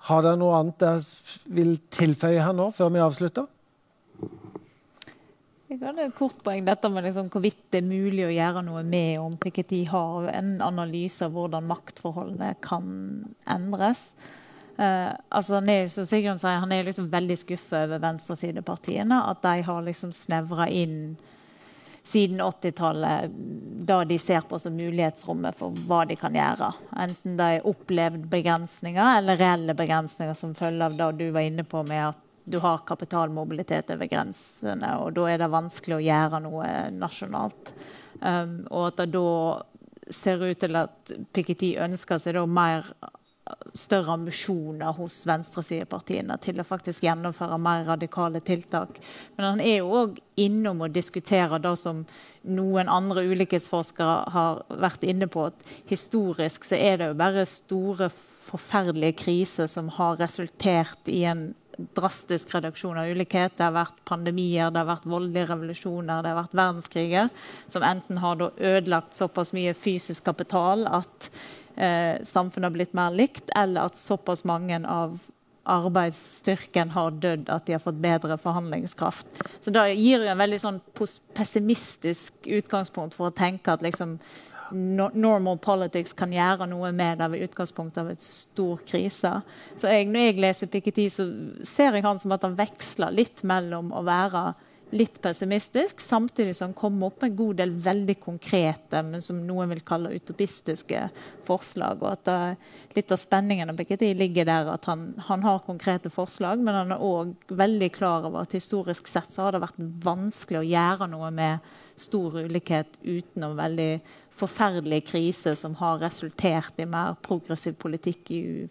[0.07, 3.47] har dere noe annet dere vil tilføye her nå, før vi avslutter?
[5.67, 9.19] Jeg kan kort poeng dette med liksom hvorvidt det er mulig å gjøre noe med
[9.19, 12.87] om Piketty har en analyse av hvordan maktforholdene kan
[13.43, 14.13] endres.
[14.77, 19.19] Uh, altså han er, sier, han er liksom veldig skuffa over venstresidepartiene.
[19.27, 21.17] At de har liksom snevra inn
[22.07, 23.33] siden 80-tallet,
[23.87, 26.71] da de ser på som mulighetsrommet for hva de kan gjøre.
[27.03, 31.67] Enten det er opplevd begrensninger eller reelle begrensninger som følge av det du var inne
[31.67, 36.39] på med at du har kapitalmobilitet over grensene, og da er det vanskelig å gjøre
[36.45, 37.73] noe nasjonalt.
[38.21, 39.31] Um, og at det da
[40.15, 42.87] ser ut til at Piketty ønsker seg mer
[43.77, 48.99] større ambisjoner hos venstresidepartiene til å faktisk gjennomføre mer radikale tiltak.
[49.37, 52.03] Men han er jo òg innom å diskutere det som
[52.47, 55.47] noen andre ulikhetsforskere har vært inne på.
[55.51, 58.11] at Historisk så er det jo bare store,
[58.47, 63.57] forferdelige kriser som har resultert i en drastisk reduksjon av ulikhet.
[63.57, 67.29] Det har vært pandemier, det har vært voldelige revolusjoner, det har vært verdenskriger
[67.67, 71.29] som enten har ødelagt såpass mye fysisk kapital at
[71.77, 75.17] eh, samfunnet har blitt mer likt, eller at såpass mange av,
[75.67, 79.41] arbeidsstyrken har dødd, at de har fått bedre forhandlingskraft.
[79.59, 80.77] Så da gir det en veldig sånn
[81.35, 84.15] pessimistisk utgangspunkt for å tenke at liksom,
[84.71, 89.33] normal politics kan gjøre noe med det ved utgangspunktet av et stor krise.
[89.79, 91.27] Så jeg, når jeg leser Piketty, så
[91.67, 94.49] ser jeg han som at han veksler litt mellom å være
[94.89, 99.39] litt pessimistisk, samtidig som han kom opp med en god del veldig konkrete, men som
[99.43, 101.01] noen vil kalle utopistiske
[101.43, 102.03] forslag.
[102.03, 106.09] og at uh, Litt av spenningen av Piketty ligger der at han, han, har konkrete
[106.09, 109.81] forslag, men han er òg veldig klar over at historisk sett så har det vært
[110.05, 111.67] vanskelig å gjøre noe med
[111.99, 113.91] stor ulikhet utenom veldig
[114.37, 118.67] forferdelig krise som har resultert i mer progressiv politikk i, EU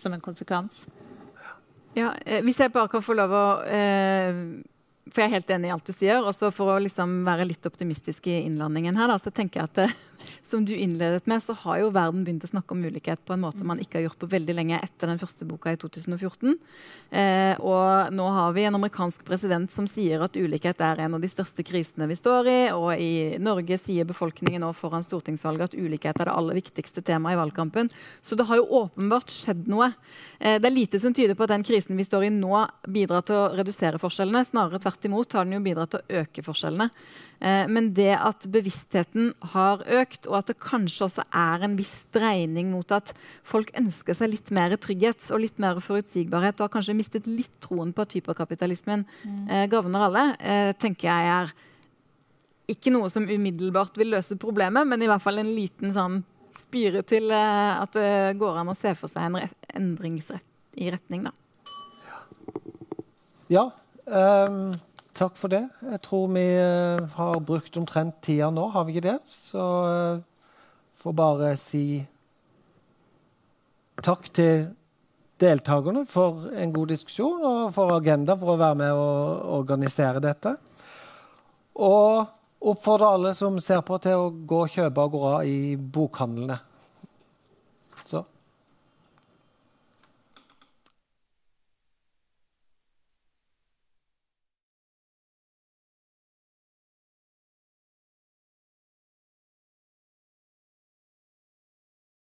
[0.00, 0.86] som en konsekvens.
[1.96, 4.72] Ja, eh, hvis jeg bare kan få lov å eh
[5.06, 6.18] for jeg er helt enig i alt du sier.
[6.18, 9.78] og For å liksom være litt optimistisk i innlandingen her, da, så tenker jeg at
[9.78, 9.86] det,
[10.46, 13.44] som du innledet med, så har jo verden begynt å snakke om ulikhet på en
[13.44, 16.56] måte man ikke har gjort på veldig lenge etter den første boka i 2014.
[17.10, 21.22] Eh, og nå har vi en amerikansk president som sier at ulikhet er en av
[21.22, 22.58] de største krisene vi står i.
[22.74, 27.38] Og i Norge sier befolkningen nå foran stortingsvalget at ulikhet er det aller viktigste temaet
[27.38, 27.92] i valgkampen.
[28.26, 29.92] Så det har jo åpenbart skjedd noe.
[30.40, 33.22] Eh, det er lite som tyder på at den krisen vi står i nå, bidrar
[33.22, 34.42] til å redusere forskjellene.
[34.50, 36.88] Snarere tvert imot har den jo bidratt til å øke forskjellene.
[37.44, 42.06] Eh, men det at bevisstheten har økt, og at det kanskje også er en viss
[42.16, 43.12] dreining mot at
[43.46, 47.52] folk ønsker seg litt mer trygghet og litt mer forutsigbarhet, og har kanskje mistet litt
[47.64, 49.42] troen på at hyperkapitalismen mm.
[49.50, 51.56] eh, gagner alle, eh, tenker jeg er
[52.72, 56.22] ikke noe som umiddelbart vil løse problemet, men i hvert fall en liten sånn
[56.56, 61.28] spire til eh, at det går an å se for seg en endringsrett i retning.
[61.28, 61.34] da.
[63.52, 63.68] Ja.
[64.06, 64.76] Um
[65.16, 65.62] Takk for det.
[65.80, 69.14] Jeg tror vi uh, har brukt omtrent tida nå, har vi ikke det?
[69.32, 70.18] Så uh,
[70.92, 72.02] får bare si
[74.04, 74.66] takk til
[75.40, 80.52] deltakerne for en god diskusjon og for Agenda for å være med og organisere dette.
[81.80, 86.60] Og oppfordre alle som ser på, til å gå og kjøpe Agora i bokhandlene.